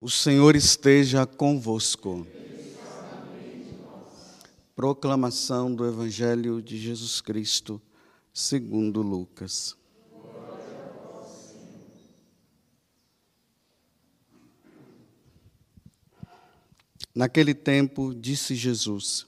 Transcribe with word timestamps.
O 0.00 0.08
Senhor 0.08 0.54
esteja 0.54 1.26
convosco. 1.26 2.24
Proclamação 4.76 5.74
do 5.74 5.84
Evangelho 5.84 6.62
de 6.62 6.78
Jesus 6.78 7.20
Cristo, 7.20 7.82
segundo 8.32 9.02
Lucas. 9.02 9.76
Naquele 17.12 17.52
tempo, 17.52 18.14
disse 18.14 18.54
Jesus: 18.54 19.26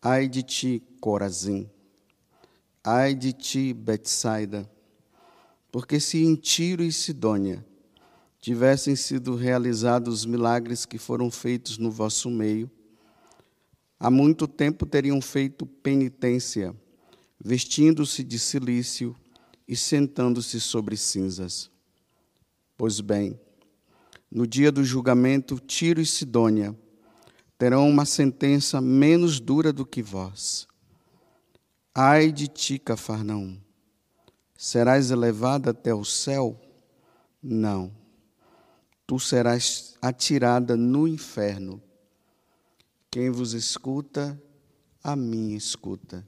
Ai 0.00 0.26
de 0.26 0.42
ti, 0.42 0.82
Corazim, 1.02 1.68
ai 2.82 3.14
de 3.14 3.34
ti, 3.34 3.74
Betsaida, 3.74 4.66
porque 5.70 6.00
se 6.00 6.24
em 6.24 6.34
Tiro 6.34 6.82
e 6.82 6.90
Sidônia 6.90 7.68
tivessem 8.40 8.96
sido 8.96 9.34
realizados 9.34 10.20
os 10.20 10.26
milagres 10.26 10.86
que 10.86 10.98
foram 10.98 11.30
feitos 11.30 11.76
no 11.76 11.90
vosso 11.90 12.30
meio, 12.30 12.70
há 13.98 14.10
muito 14.10 14.48
tempo 14.48 14.86
teriam 14.86 15.20
feito 15.20 15.66
penitência, 15.66 16.74
vestindo-se 17.38 18.24
de 18.24 18.38
silício 18.38 19.14
e 19.68 19.76
sentando-se 19.76 20.58
sobre 20.58 20.96
cinzas. 20.96 21.70
Pois 22.78 23.00
bem, 23.00 23.38
no 24.30 24.46
dia 24.46 24.72
do 24.72 24.82
julgamento, 24.82 25.58
Tiro 25.58 26.00
e 26.00 26.06
Sidônia 26.06 26.74
terão 27.58 27.86
uma 27.86 28.06
sentença 28.06 28.80
menos 28.80 29.38
dura 29.38 29.70
do 29.70 29.84
que 29.84 30.02
vós. 30.02 30.66
Ai 31.94 32.32
de 32.32 32.48
ti, 32.48 32.78
Cafarnaum! 32.78 33.60
Serás 34.56 35.10
elevada 35.10 35.70
até 35.70 35.94
o 35.94 36.04
céu? 36.04 36.58
Não 37.42 37.99
tu 39.10 39.18
serás 39.18 39.96
atirada 40.00 40.76
no 40.76 41.08
inferno. 41.08 41.82
Quem 43.10 43.28
vos 43.28 43.54
escuta, 43.54 44.40
a 45.02 45.16
mim 45.16 45.52
escuta. 45.56 46.24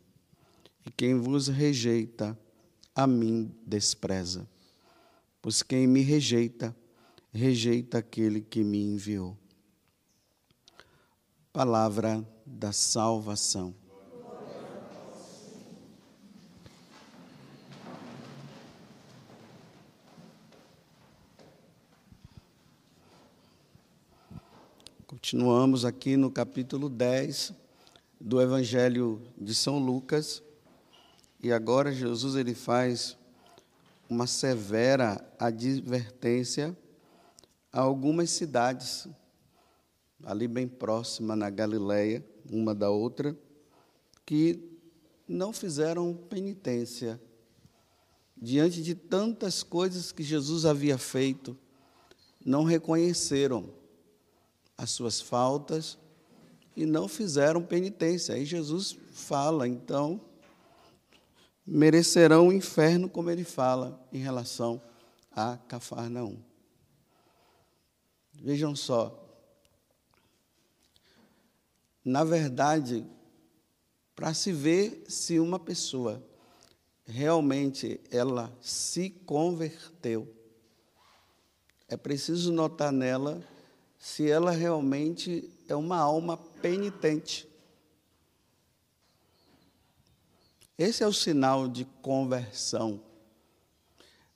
E 0.85 0.91
quem 0.91 1.15
vos 1.15 1.47
rejeita, 1.47 2.37
a 2.93 3.07
mim 3.07 3.55
despreza. 3.65 4.49
Pois 5.41 5.63
quem 5.63 5.87
me 5.87 6.03
rejeita, 6.03 6.75
rejeita 7.33 7.99
aquele 7.99 8.41
que 8.41 8.65
me 8.65 8.83
enviou. 8.83 9.39
Palavra 11.53 12.29
da 12.45 12.73
salvação. 12.73 13.73
Continuamos 25.25 25.85
aqui 25.85 26.17
no 26.17 26.33
capítulo 26.33 26.89
10 26.89 27.53
do 28.21 28.43
Evangelho 28.43 29.23
de 29.39 29.55
São 29.55 29.79
Lucas. 29.79 30.43
E 31.41 31.53
agora 31.53 31.93
Jesus 31.93 32.35
ele 32.35 32.55
faz 32.55 33.17
uma 34.11 34.27
severa 34.27 35.25
advertência 35.39 36.77
a 37.73 37.83
algumas 37.83 38.31
cidades 38.31 39.07
ali 40.25 40.49
bem 40.49 40.67
próxima 40.67 41.37
na 41.37 41.49
Galileia, 41.49 42.27
uma 42.51 42.75
da 42.75 42.91
outra, 42.91 43.39
que 44.27 44.59
não 45.29 45.53
fizeram 45.53 46.13
penitência 46.15 47.23
diante 48.37 48.83
de 48.83 48.97
tantas 48.97 49.63
coisas 49.63 50.11
que 50.11 50.25
Jesus 50.25 50.65
havia 50.65 50.99
feito, 50.99 51.57
não 52.45 52.65
reconheceram 52.65 53.82
as 54.77 54.91
suas 54.91 55.21
faltas 55.21 55.99
e 56.77 56.87
não 56.87 57.09
fizeram 57.09 57.63
penitência. 57.63 58.35
Aí 58.35 58.45
Jesus 58.45 58.97
fala, 59.13 59.69
então, 59.69 60.21
merecerão 61.67 62.49
o 62.49 62.53
inferno, 62.53 63.09
como 63.09 63.31
ele 63.31 63.45
fala 63.45 64.05
em 64.13 64.19
relação 64.19 64.81
a 65.31 65.57
Cafarnaum. 65.57 66.39
Vejam 68.35 68.75
só. 68.75 69.19
Na 72.05 72.25
verdade, 72.25 73.07
para 74.17 74.35
se 74.35 74.53
ver 74.53 75.05
se 75.09 75.39
uma 75.39 75.59
pessoa 75.59 76.23
realmente 77.05 78.01
ela 78.11 78.53
se 78.61 79.11
converteu, 79.11 80.35
é 81.89 81.97
preciso 81.97 82.53
notar 82.53 82.91
nela 82.91 83.43
se 84.03 84.29
ela 84.29 84.51
realmente 84.51 85.49
é 85.69 85.77
uma 85.77 85.97
alma 85.97 86.37
penitente. 86.37 87.49
Esse 90.77 91.05
é 91.05 91.07
o 91.07 91.13
sinal 91.13 91.69
de 91.69 91.85
conversão. 92.03 93.01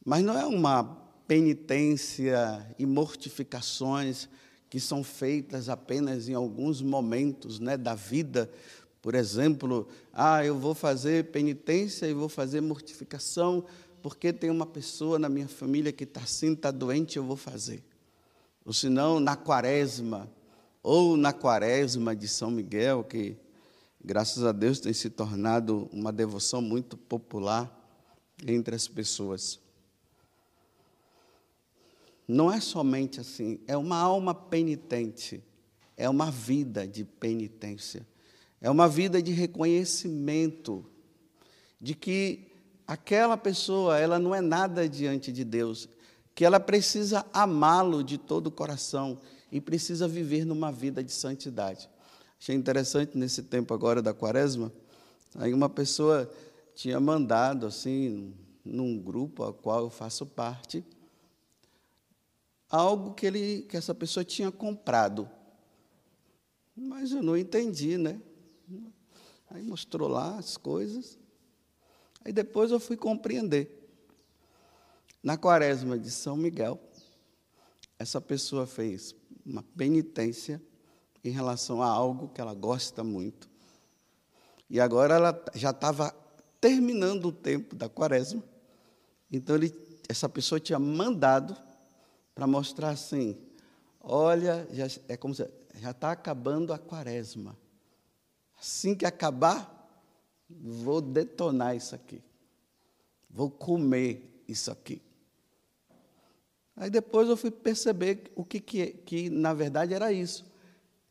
Mas 0.04 0.22
não 0.22 0.38
é 0.38 0.47
uma 0.47 0.84
penitência 1.27 2.65
e 2.78 2.87
mortificações 2.87 4.28
que 4.71 4.78
são 4.78 5.03
feitas 5.03 5.69
apenas 5.69 6.28
em 6.28 6.34
alguns 6.34 6.81
momentos 6.81 7.59
né, 7.59 7.77
da 7.77 7.97
vida. 7.97 8.48
Por 9.03 9.16
exemplo, 9.16 9.88
ah, 10.12 10.44
eu 10.44 10.56
vou 10.56 10.77
fazer 10.77 11.33
penitência 11.33 12.06
e 12.06 12.15
vou 12.15 12.28
fazer 12.28 12.60
mortificação 12.60 13.65
porque 14.00 14.33
tem 14.33 14.48
uma 14.48 14.65
pessoa 14.65 15.19
na 15.19 15.28
minha 15.28 15.48
família 15.48 15.91
que 15.91 16.04
está 16.04 16.21
assim, 16.21 16.53
está 16.53 16.71
doente, 16.71 17.16
eu 17.16 17.25
vou 17.25 17.37
fazer 17.37 17.83
ou 18.66 18.72
se 18.72 18.88
não 18.88 19.21
na 19.21 19.37
quaresma, 19.37 20.28
ou 20.82 21.16
na 21.16 21.32
quaresma 21.32 22.16
de 22.16 22.27
São 22.27 22.50
Miguel, 22.50 23.04
que 23.04 23.37
graças 24.04 24.44
a 24.44 24.50
Deus 24.50 24.81
tem 24.81 24.93
se 24.93 25.09
tornado 25.09 25.88
uma 25.93 26.12
devoção 26.12 26.60
muito 26.60 26.97
popular 26.97 27.72
entre 28.44 28.75
as 28.75 28.88
pessoas. 28.88 29.60
Não 32.27 32.50
é 32.50 32.60
somente 32.60 33.21
assim, 33.21 33.60
é 33.69 33.77
uma 33.77 33.99
alma 33.99 34.34
penitente, 34.34 35.41
é 35.97 36.10
uma 36.10 36.28
vida 36.28 36.88
de 36.88 37.04
penitência, 37.04 38.04
é 38.60 38.69
uma 38.69 38.88
vida 38.88 39.22
de 39.22 39.31
reconhecimento 39.31 40.84
de 41.81 41.94
que 41.94 42.48
aquela 42.84 43.37
pessoa, 43.37 43.97
ela 43.97 44.19
não 44.19 44.34
é 44.34 44.41
nada 44.41 44.88
diante 44.88 45.31
de 45.31 45.44
Deus, 45.44 45.88
que 46.37 46.45
ela 46.45 46.61
precisa 46.61 47.25
amá-lo 47.33 48.05
de 48.05 48.19
todo 48.19 48.49
o 48.49 48.51
coração 48.51 49.19
e 49.51 49.59
precisa 49.59 50.07
viver 50.07 50.45
numa 50.45 50.71
vida 50.71 51.03
de 51.03 51.11
santidade. 51.11 51.89
Achei 52.39 52.55
interessante 52.55 53.17
nesse 53.17 53.43
tempo 53.43 53.73
agora 53.73 54.03
da 54.03 54.13
quaresma, 54.13 54.71
aí 55.37 55.55
uma 55.55 55.71
pessoa 55.71 56.31
tinha 56.75 57.01
mandado 57.01 57.65
assim, 57.65 58.35
num 58.63 58.99
grupo 58.99 59.45
ao 59.45 59.55
qual 59.55 59.85
eu 59.85 59.91
faço 59.91 60.27
parte, 60.27 60.85
algo 62.69 63.15
que 63.15 63.25
ele 63.25 63.63
que 63.63 63.77
essa 63.79 63.95
pessoa 63.95 64.23
tinha 64.23 64.53
comprado. 64.53 65.27
Mas 66.77 67.13
eu 67.13 67.23
não 67.23 67.35
entendi, 67.35 67.97
né? 67.97 68.21
Aí 69.49 69.63
mostrou 69.63 70.07
lá 70.07 70.37
as 70.37 70.59
coisas. 70.59 71.19
Aí 72.23 72.31
depois 72.31 72.71
eu 72.71 72.79
fui 72.79 72.99
compreender. 72.99 73.76
Na 75.27 75.37
quaresma 75.37 75.99
de 75.99 76.09
São 76.09 76.37
Miguel, 76.37 76.79
essa 77.99 78.21
pessoa 78.21 78.65
fez 78.65 79.13
uma 79.45 79.61
penitência 79.61 80.63
em 81.25 81.31
relação 81.31 81.83
a 81.83 81.89
algo 81.89 82.29
que 82.29 82.41
ela 82.41 82.55
gosta 82.55 83.03
muito. 83.03 83.51
E 84.71 84.79
agora 84.79 85.17
ela 85.17 85.45
já 85.53 85.71
estava 85.71 86.15
terminando 86.61 87.25
o 87.25 87.33
tempo 87.33 87.75
da 87.75 87.89
quaresma. 87.89 88.41
Então 89.29 89.57
ele, 89.57 89.75
essa 90.09 90.29
pessoa 90.29 90.61
tinha 90.61 90.79
mandado 90.79 91.57
para 92.33 92.47
mostrar 92.47 92.91
assim: 92.91 93.37
olha, 94.01 94.65
já, 94.71 94.87
é 95.09 95.17
como 95.17 95.34
se 95.34 95.51
já 95.75 95.91
está 95.91 96.13
acabando 96.13 96.72
a 96.72 96.79
quaresma. 96.79 97.59
Assim 98.57 98.95
que 98.95 99.05
acabar, 99.05 99.91
vou 100.49 101.01
detonar 101.01 101.75
isso 101.75 101.97
aqui. 101.97 102.22
Vou 103.29 103.51
comer 103.51 104.45
isso 104.47 104.71
aqui. 104.71 105.03
Aí 106.77 106.91
depois 106.91 107.28
eu 107.28 107.37
fui 107.37 107.51
perceber 107.51 108.31
o 108.34 108.45
que, 108.45 108.61
que, 108.61 108.89
que 108.89 109.31
na 109.31 109.55
verdade 109.55 109.95
era 109.95 110.13
isso. 110.13 110.45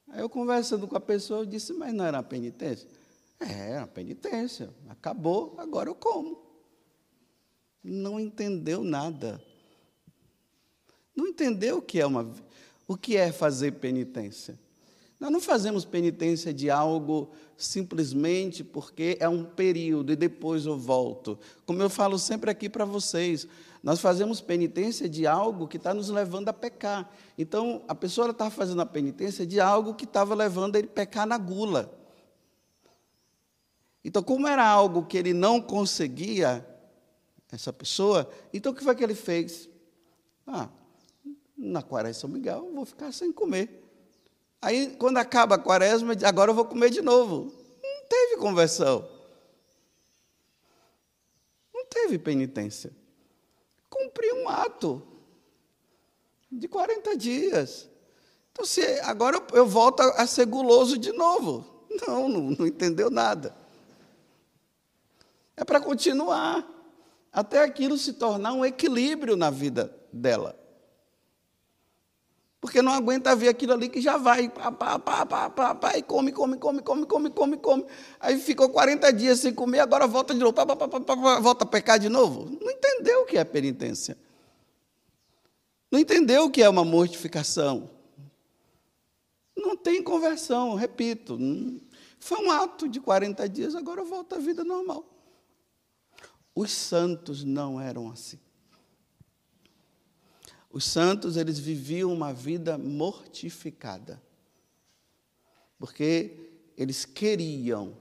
Aí 0.08 0.22
eu 0.22 0.30
conversando 0.30 0.88
com 0.88 0.96
a 0.96 1.02
pessoa, 1.02 1.42
eu 1.42 1.46
disse, 1.46 1.74
mas 1.74 1.94
não 1.94 2.06
era 2.06 2.18
uma 2.18 2.24
penitência? 2.24 2.88
É, 3.40 3.72
era 3.72 3.82
uma 3.82 3.88
penitência. 3.88 4.70
Acabou, 4.88 5.56
agora 5.58 5.90
eu 5.90 5.96
como. 5.96 6.40
Não 7.84 8.20
entendeu 8.20 8.84
nada. 8.84 9.44
Não 11.16 11.28
entendeu 11.28 11.78
o 11.78 11.82
que 11.82 12.00
é 12.00 12.06
uma 12.06 12.32
o 12.88 12.96
que 12.96 13.18
é 13.18 13.32
fazer 13.32 13.74
penitência. 13.74 14.60
Nós 15.20 15.32
não 15.32 15.40
fazemos 15.40 15.86
penitência 15.86 16.54
de 16.54 16.70
algo 16.70 17.32
simplesmente 17.56 18.64
porque 18.64 19.18
é 19.20 19.30
um 19.30 19.46
período 19.46 20.12
e 20.12 20.16
depois 20.16 20.66
eu 20.66 20.78
volto. 20.78 21.40
Como 21.66 21.82
eu 21.82 21.90
falo 21.90 22.20
sempre 22.20 22.52
aqui 22.52 22.68
para 22.68 22.84
vocês, 22.84 23.48
nós 23.82 24.02
fazemos 24.02 24.42
penitência 24.42 25.08
de 25.08 25.26
algo 25.26 25.68
que 25.68 25.78
está 25.78 25.94
nos 25.94 26.10
levando 26.10 26.50
a 26.50 26.54
pecar. 26.54 27.10
Então, 27.38 27.84
a 27.88 27.96
pessoa 27.96 28.32
está 28.32 28.50
fazendo 28.50 28.82
a 28.82 28.86
penitência 28.86 29.46
de 29.46 29.60
algo 29.60 29.94
que 29.94 30.06
estava 30.06 30.36
levando 30.36 30.76
ele 30.76 30.88
a 30.88 30.92
pecar 30.92 31.26
na 31.26 31.38
gula. 31.38 31.94
Então, 34.04 34.22
como 34.22 34.48
era 34.48 34.68
algo 34.68 35.06
que 35.06 35.18
ele 35.18 35.34
não 35.34 35.62
conseguia, 35.62 36.66
essa 37.52 37.72
pessoa, 37.72 38.30
então 38.54 38.72
o 38.72 38.76
que 38.76 38.84
foi 38.84 38.96
que 38.96 39.04
ele 39.04 39.16
fez? 39.16 39.70
Ah, 40.46 40.68
na 41.58 41.82
quaresma 41.82 42.22
São 42.22 42.30
Miguel, 42.30 42.66
eu 42.68 42.74
vou 42.74 42.86
ficar 42.86 43.12
sem 43.12 43.32
comer. 43.32 43.85
Aí, 44.66 44.96
quando 44.98 45.18
acaba 45.18 45.54
a 45.54 45.60
quaresma, 45.60 46.14
agora 46.26 46.50
eu 46.50 46.56
vou 46.56 46.66
comer 46.66 46.90
de 46.90 47.00
novo. 47.00 47.54
Não 47.84 48.08
teve 48.10 48.38
conversão. 48.38 49.08
Não 51.72 51.86
teve 51.86 52.18
penitência. 52.18 52.92
Cumpri 53.88 54.34
um 54.34 54.50
ato 54.50 55.06
de 56.52 56.68
40 56.68 57.16
dias. 57.16 57.88
Então, 58.52 58.66
se 58.66 58.82
agora 59.02 59.40
eu 59.54 59.68
volto 59.68 60.02
a 60.02 60.26
ser 60.26 60.48
guloso 60.48 60.98
de 60.98 61.12
novo. 61.12 61.86
Não, 62.08 62.28
não, 62.28 62.42
não 62.50 62.66
entendeu 62.66 63.12
nada. 63.12 63.56
É 65.56 65.64
para 65.64 65.80
continuar, 65.80 66.68
até 67.32 67.60
aquilo 67.60 68.00
se 68.00 68.14
tornar 68.14 68.54
um 68.54 68.66
equilíbrio 68.66 69.36
na 69.36 69.52
vida 69.52 69.96
dela 70.12 70.65
porque 72.66 72.82
não 72.82 72.94
aguenta 72.94 73.36
ver 73.36 73.50
aquilo 73.50 73.74
ali 73.74 73.88
que 73.88 74.02
já 74.02 74.18
vai, 74.18 74.50
pá, 74.50 74.72
pá, 74.72 74.98
pá, 74.98 75.24
pá, 75.24 75.50
pá, 75.52 75.76
pá, 75.76 75.98
e 76.00 76.02
come, 76.02 76.32
come, 76.32 76.58
come, 76.58 76.82
come, 76.82 77.06
come, 77.06 77.30
come, 77.30 77.58
come. 77.58 77.86
Aí 78.20 78.40
ficou 78.40 78.70
40 78.70 79.14
dias 79.14 79.42
sem 79.42 79.54
comer, 79.54 79.82
agora 79.82 80.08
volta 80.08 80.34
de 80.34 80.40
novo, 80.40 80.52
pá, 80.52 80.66
pá, 80.66 80.76
pá, 80.76 80.88
pá, 80.88 81.00
pá, 81.00 81.40
volta 81.40 81.64
a 81.64 81.68
pecar 81.68 82.00
de 82.00 82.10
novo. 82.10 82.50
Não 82.60 82.72
entendeu 82.72 83.22
o 83.22 83.26
que 83.28 83.38
é 83.38 83.44
penitência. 83.44 84.18
Não 85.92 86.00
entendeu 86.00 86.46
o 86.46 86.50
que 86.50 86.64
é 86.64 86.68
uma 86.68 86.84
mortificação. 86.84 87.88
Não 89.56 89.78
tem 89.78 90.02
conversão, 90.02 90.74
repito. 90.74 91.38
Foi 92.20 92.44
um 92.44 92.50
ato 92.50 92.90
de 92.90 93.00
40 93.00 93.48
dias, 93.48 93.76
agora 93.76 94.04
volta 94.04 94.38
à 94.38 94.40
vida 94.40 94.64
normal. 94.64 95.06
Os 96.56 96.72
santos 96.72 97.44
não 97.44 97.80
eram 97.80 98.10
assim. 98.10 98.40
Os 100.76 100.84
santos, 100.84 101.38
eles 101.38 101.58
viviam 101.58 102.12
uma 102.12 102.34
vida 102.34 102.78
mortificada. 102.78 104.22
Porque 105.80 106.34
eles 106.78 107.06
queriam, 107.06 107.96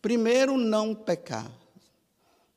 primeiro, 0.00 0.56
não 0.56 0.94
pecar. 0.94 1.50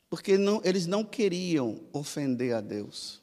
Porque 0.07 0.37
não, 0.37 0.61
eles 0.63 0.85
não 0.85 1.03
queriam 1.03 1.81
ofender 1.91 2.53
a 2.53 2.61
Deus. 2.61 3.19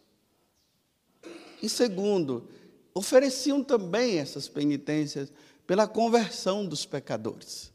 E 1.63 1.69
segundo, 1.69 2.49
ofereciam 2.93 3.63
também 3.63 4.19
essas 4.19 4.49
penitências 4.49 5.33
pela 5.69 5.87
conversão 5.87 6.67
dos 6.67 6.85
pecadores. 6.85 7.71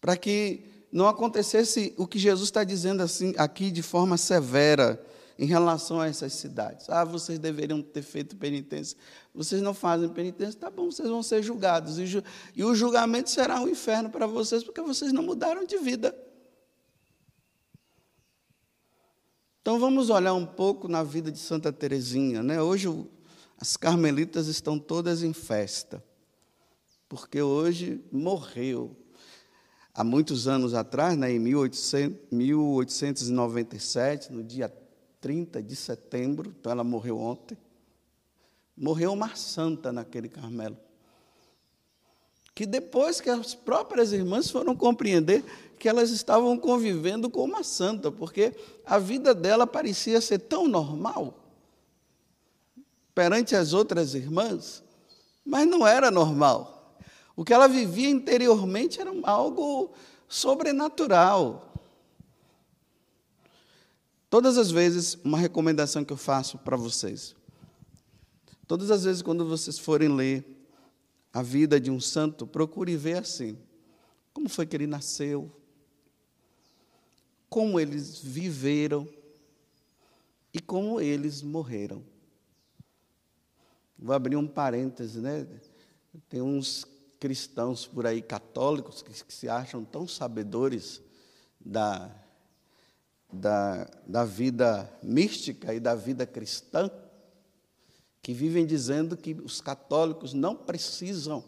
Para 0.00 0.16
que 0.16 0.64
não 0.90 1.06
acontecesse 1.06 1.92
o 1.98 2.06
que 2.06 2.18
Jesus 2.18 2.48
está 2.48 2.64
dizendo 2.64 3.02
assim 3.02 3.34
aqui 3.36 3.70
de 3.70 3.82
forma 3.82 4.16
severa 4.16 4.98
em 5.38 5.46
relação 5.46 6.00
a 6.00 6.06
essas 6.06 6.32
cidades. 6.32 6.88
Ah, 6.88 7.04
vocês 7.04 7.38
deveriam 7.38 7.82
ter 7.82 8.02
feito 8.02 8.36
penitência. 8.36 8.96
Vocês 9.34 9.60
não 9.60 9.74
fazem 9.74 10.08
penitência, 10.08 10.58
tá 10.58 10.70
bom, 10.70 10.90
vocês 10.90 11.08
vão 11.08 11.22
ser 11.22 11.42
julgados. 11.42 11.98
E, 11.98 12.06
ju 12.06 12.22
e 12.54 12.64
o 12.64 12.74
julgamento 12.74 13.30
será 13.30 13.60
um 13.60 13.68
inferno 13.68 14.08
para 14.08 14.26
vocês, 14.26 14.64
porque 14.64 14.80
vocês 14.80 15.12
não 15.12 15.22
mudaram 15.22 15.66
de 15.66 15.76
vida. 15.78 16.16
Então 19.60 19.78
vamos 19.78 20.10
olhar 20.10 20.32
um 20.32 20.46
pouco 20.46 20.88
na 20.88 21.02
vida 21.02 21.30
de 21.30 21.38
Santa 21.38 21.72
Teresinha. 21.72 22.42
Né? 22.42 22.62
Hoje 22.62 22.88
as 23.58 23.76
carmelitas 23.76 24.46
estão 24.46 24.78
todas 24.78 25.22
em 25.22 25.32
festa, 25.32 26.02
porque 27.08 27.42
hoje 27.42 28.00
morreu. 28.12 28.96
Há 29.92 30.04
muitos 30.04 30.46
anos 30.46 30.74
atrás, 30.74 31.16
né, 31.16 31.32
em 31.32 31.38
1800, 31.38 32.30
1897, 32.30 34.30
no 34.30 34.44
dia 34.44 34.68
30 35.26 35.60
de 35.60 35.74
setembro, 35.74 36.54
então 36.56 36.70
ela 36.70 36.84
morreu 36.84 37.18
ontem. 37.18 37.58
Morreu 38.76 39.12
uma 39.12 39.34
santa 39.34 39.92
naquele 39.92 40.28
Carmelo. 40.28 40.76
Que 42.54 42.64
depois 42.64 43.20
que 43.20 43.28
as 43.28 43.52
próprias 43.52 44.12
irmãs 44.12 44.48
foram 44.48 44.76
compreender 44.76 45.42
que 45.80 45.88
elas 45.88 46.10
estavam 46.10 46.56
convivendo 46.56 47.28
com 47.28 47.42
uma 47.42 47.64
santa, 47.64 48.12
porque 48.12 48.54
a 48.84 49.00
vida 49.00 49.34
dela 49.34 49.66
parecia 49.66 50.20
ser 50.20 50.38
tão 50.38 50.68
normal 50.68 51.34
perante 53.12 53.56
as 53.56 53.72
outras 53.72 54.14
irmãs, 54.14 54.80
mas 55.44 55.66
não 55.66 55.84
era 55.84 56.08
normal. 56.08 56.96
O 57.34 57.44
que 57.44 57.52
ela 57.52 57.66
vivia 57.66 58.08
interiormente 58.08 59.00
era 59.00 59.10
algo 59.24 59.90
sobrenatural. 60.28 61.72
Todas 64.36 64.58
as 64.58 64.70
vezes, 64.70 65.16
uma 65.24 65.38
recomendação 65.38 66.04
que 66.04 66.12
eu 66.12 66.16
faço 66.18 66.58
para 66.58 66.76
vocês. 66.76 67.34
Todas 68.66 68.90
as 68.90 69.04
vezes, 69.04 69.22
quando 69.22 69.48
vocês 69.48 69.78
forem 69.78 70.14
ler 70.14 70.44
a 71.32 71.40
vida 71.40 71.80
de 71.80 71.90
um 71.90 71.98
santo, 71.98 72.46
procure 72.46 72.94
ver 72.98 73.16
assim: 73.16 73.56
como 74.34 74.46
foi 74.46 74.66
que 74.66 74.76
ele 74.76 74.86
nasceu, 74.86 75.50
como 77.48 77.80
eles 77.80 78.18
viveram 78.18 79.08
e 80.52 80.60
como 80.60 81.00
eles 81.00 81.40
morreram. 81.40 82.04
Vou 83.98 84.14
abrir 84.14 84.36
um 84.36 84.46
parêntese, 84.46 85.18
né? 85.18 85.46
Tem 86.28 86.42
uns 86.42 86.86
cristãos 87.18 87.86
por 87.86 88.06
aí 88.06 88.20
católicos 88.20 89.00
que, 89.00 89.12
que 89.24 89.32
se 89.32 89.48
acham 89.48 89.82
tão 89.82 90.06
sabedores 90.06 91.00
da 91.58 92.25
da, 93.32 93.88
da 94.06 94.24
vida 94.24 94.90
mística 95.02 95.74
e 95.74 95.80
da 95.80 95.94
vida 95.94 96.26
cristã, 96.26 96.90
que 98.22 98.32
vivem 98.32 98.66
dizendo 98.66 99.16
que 99.16 99.34
os 99.34 99.60
católicos 99.60 100.32
não 100.32 100.56
precisam 100.56 101.44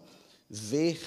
ver 0.48 1.00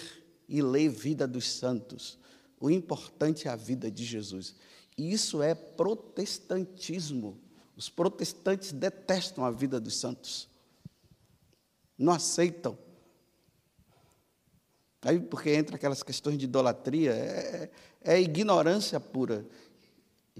e 0.47 0.61
ler 0.61 0.89
vida 0.89 1.27
dos 1.27 1.49
santos. 1.49 2.19
O 2.59 2.69
importante 2.69 3.47
é 3.47 3.51
a 3.51 3.55
vida 3.55 3.89
de 3.89 4.03
Jesus. 4.03 4.55
E 4.97 5.11
isso 5.11 5.41
é 5.41 5.55
protestantismo. 5.55 7.39
Os 7.75 7.89
protestantes 7.89 8.71
detestam 8.71 9.45
a 9.45 9.49
vida 9.49 9.79
dos 9.79 9.97
santos. 9.97 10.49
Não 11.97 12.13
aceitam. 12.13 12.77
Aí, 15.03 15.19
porque 15.19 15.49
entra 15.51 15.77
aquelas 15.77 16.03
questões 16.03 16.37
de 16.37 16.45
idolatria, 16.45 17.11
é, 17.13 17.71
é 18.01 18.21
ignorância 18.21 18.99
pura. 18.99 19.45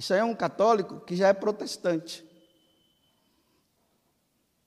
Isso 0.02 0.16
aí 0.16 0.20
é 0.20 0.24
um 0.24 0.34
católico 0.34 1.00
que 1.02 1.16
já 1.16 1.28
é 1.28 1.34
protestante. 1.34 2.26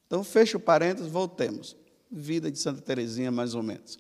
Então, 0.07 0.23
fecha 0.23 0.57
o 0.57 0.61
parênteses, 0.61 1.11
voltemos. 1.11 1.77
Vida 2.09 2.53
de 2.53 2.57
Santa 2.57 2.81
Teresinha, 2.81 3.33
mais 3.33 3.53
ou 3.53 3.61
menos. 3.61 3.99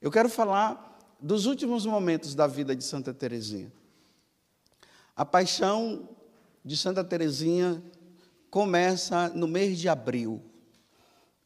Eu 0.00 0.10
quero 0.10 0.30
falar 0.30 0.98
dos 1.20 1.44
últimos 1.44 1.84
momentos 1.84 2.34
da 2.34 2.46
vida 2.46 2.74
de 2.74 2.82
Santa 2.82 3.12
Teresinha. 3.12 3.70
A 5.14 5.22
paixão 5.22 6.08
de 6.64 6.78
Santa 6.78 7.04
Teresinha 7.04 7.82
começa 8.48 9.28
no 9.28 9.46
mês 9.46 9.78
de 9.78 9.86
abril 9.86 10.42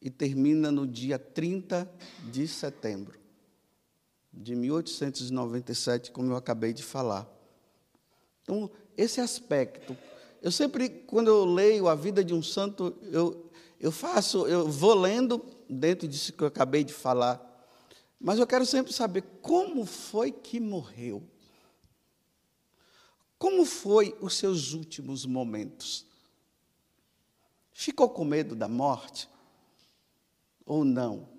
e 0.01 0.09
termina 0.09 0.71
no 0.71 0.87
dia 0.87 1.19
30 1.19 1.91
de 2.31 2.47
setembro 2.47 3.19
de 4.31 4.55
1897, 4.55 6.09
como 6.09 6.31
eu 6.31 6.37
acabei 6.37 6.71
de 6.71 6.83
falar. 6.83 7.29
Então, 8.49 8.71
esse 8.99 9.21
aspecto. 9.21 9.97
Eu 10.41 10.51
sempre, 10.51 10.89
quando 10.89 11.27
eu 11.29 11.45
leio 11.45 11.87
a 11.87 11.95
vida 11.95 12.23
de 12.23 12.33
um 12.33 12.43
santo, 12.43 12.95
eu, 13.03 13.49
eu 13.79 13.91
faço, 13.91 14.45
eu 14.45 14.67
vou 14.67 14.93
lendo 14.93 15.43
dentro 15.69 16.07
disso 16.07 16.33
que 16.33 16.43
eu 16.43 16.47
acabei 16.47 16.83
de 16.83 16.93
falar, 16.93 17.45
mas 18.19 18.39
eu 18.39 18.47
quero 18.47 18.65
sempre 18.65 18.91
saber 18.91 19.23
como 19.41 19.85
foi 19.85 20.31
que 20.31 20.59
morreu. 20.59 21.23
Como 23.37 23.63
foi 23.65 24.17
os 24.19 24.35
seus 24.35 24.73
últimos 24.73 25.25
momentos? 25.25 26.05
Ficou 27.71 28.09
com 28.09 28.25
medo 28.25 28.53
da 28.53 28.67
morte 28.67 29.29
ou 30.65 30.83
não? 30.83 31.29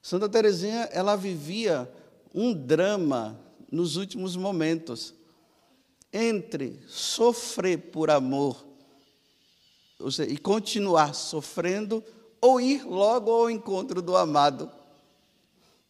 Santa 0.00 0.28
Teresinha, 0.28 0.88
ela 0.92 1.16
vivia 1.16 1.92
um 2.32 2.52
drama 2.52 3.40
nos 3.70 3.96
últimos 3.96 4.36
momentos 4.36 5.12
entre 6.14 6.80
sofrer 6.86 7.90
por 7.90 8.08
amor 8.08 8.64
seja, 10.10 10.30
e 10.30 10.36
continuar 10.36 11.14
sofrendo 11.14 12.02
ou 12.40 12.60
ir 12.60 12.84
logo 12.84 13.30
ao 13.30 13.50
encontro 13.50 14.00
do 14.00 14.16
amado. 14.16 14.70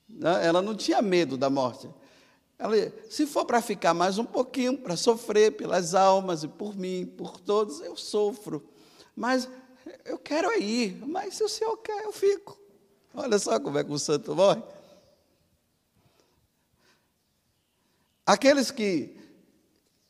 Né? 0.09 0.47
Ela 0.47 0.63
não 0.63 0.75
tinha 0.75 1.03
medo 1.03 1.37
da 1.37 1.51
morte. 1.51 1.89
Ela, 2.59 2.75
se 3.11 3.27
for 3.27 3.45
para 3.45 3.61
ficar 3.61 3.93
mais 3.93 4.17
um 4.19 4.25
pouquinho, 4.25 4.79
para 4.79 4.97
sofrer 4.97 5.53
pelas 5.53 5.95
almas 5.95 6.45
e 6.45 6.49
por 6.49 6.77
mim, 6.77 7.05
por 7.05 7.41
todos, 7.41 7.81
eu 7.81 7.97
sofro. 7.97 8.65
Mas 9.15 9.49
eu 10.05 10.19
quero 10.19 10.53
ir, 10.61 10.97
mas 11.07 11.35
se 11.35 11.45
o 11.45 11.49
senhor 11.49 11.77
quer, 11.79 12.05
eu 12.05 12.13
fico. 12.13 12.59
Olha 13.13 13.39
só 13.39 13.59
como 13.61 13.79
é 13.79 13.85
que 13.85 13.93
o 13.93 13.99
santo 13.99 14.35
morre. 14.35 14.63
Aqueles 18.27 18.71
que 18.71 19.24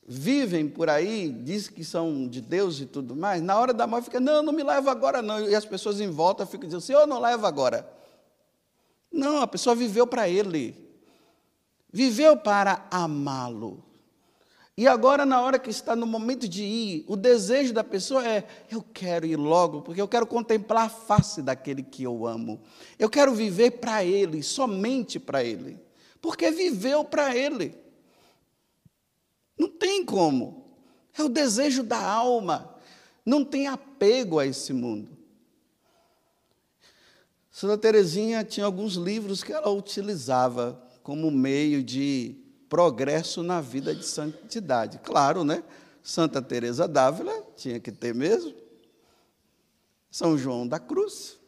vivem 0.06 0.68
por 0.68 0.90
aí, 0.90 1.30
dizem 1.30 1.72
que 1.72 1.84
são 1.84 2.28
de 2.28 2.40
Deus 2.40 2.80
e 2.80 2.86
tudo 2.86 3.16
mais, 3.16 3.42
na 3.42 3.58
hora 3.58 3.72
da 3.72 3.86
morte 3.86 4.04
fica, 4.04 4.20
não, 4.20 4.42
não 4.42 4.52
me 4.52 4.62
leva 4.62 4.90
agora 4.90 5.22
não. 5.22 5.48
E 5.48 5.54
as 5.54 5.64
pessoas 5.64 6.00
em 6.00 6.10
volta 6.10 6.44
ficam 6.44 6.66
dizendo, 6.66 6.82
Senhor, 6.82 7.06
não 7.06 7.20
leva 7.20 7.48
agora. 7.48 7.88
Não, 9.10 9.40
a 9.40 9.46
pessoa 9.46 9.74
viveu 9.74 10.06
para 10.06 10.28
Ele. 10.28 10.76
Viveu 11.92 12.36
para 12.36 12.86
amá-lo. 12.90 13.82
E 14.76 14.88
agora, 14.88 15.24
na 15.24 15.40
hora 15.40 15.56
que 15.56 15.70
está 15.70 15.94
no 15.94 16.04
momento 16.04 16.48
de 16.48 16.64
ir, 16.64 17.04
o 17.06 17.14
desejo 17.14 17.72
da 17.72 17.84
pessoa 17.84 18.26
é: 18.26 18.44
eu 18.68 18.82
quero 18.82 19.24
ir 19.24 19.36
logo, 19.36 19.82
porque 19.82 20.00
eu 20.00 20.08
quero 20.08 20.26
contemplar 20.26 20.86
a 20.86 20.88
face 20.88 21.40
daquele 21.40 21.84
que 21.84 22.02
eu 22.02 22.26
amo. 22.26 22.60
Eu 22.98 23.08
quero 23.08 23.32
viver 23.32 23.72
para 23.72 24.04
Ele, 24.04 24.42
somente 24.42 25.20
para 25.20 25.44
Ele. 25.44 25.78
Porque 26.20 26.50
viveu 26.50 27.04
para 27.04 27.36
Ele. 27.36 27.83
Tem 29.94 30.04
como. 30.04 30.64
É 31.16 31.22
o 31.22 31.28
desejo 31.28 31.84
da 31.84 32.04
alma. 32.04 32.76
Não 33.24 33.44
tem 33.44 33.68
apego 33.68 34.40
a 34.40 34.46
esse 34.46 34.72
mundo. 34.72 35.08
Santa 37.48 37.78
Teresinha 37.78 38.42
tinha 38.42 38.66
alguns 38.66 38.94
livros 38.94 39.44
que 39.44 39.52
ela 39.52 39.70
utilizava 39.70 40.82
como 41.04 41.30
meio 41.30 41.80
de 41.80 42.34
progresso 42.68 43.44
na 43.44 43.60
vida 43.60 43.94
de 43.94 44.04
santidade. 44.04 44.98
Claro, 44.98 45.44
né? 45.44 45.62
Santa 46.02 46.42
Teresa 46.42 46.88
d'Ávila 46.88 47.32
tinha 47.54 47.78
que 47.78 47.92
ter 47.92 48.12
mesmo. 48.12 48.52
São 50.10 50.36
João 50.36 50.66
da 50.66 50.80
Cruz, 50.80 51.38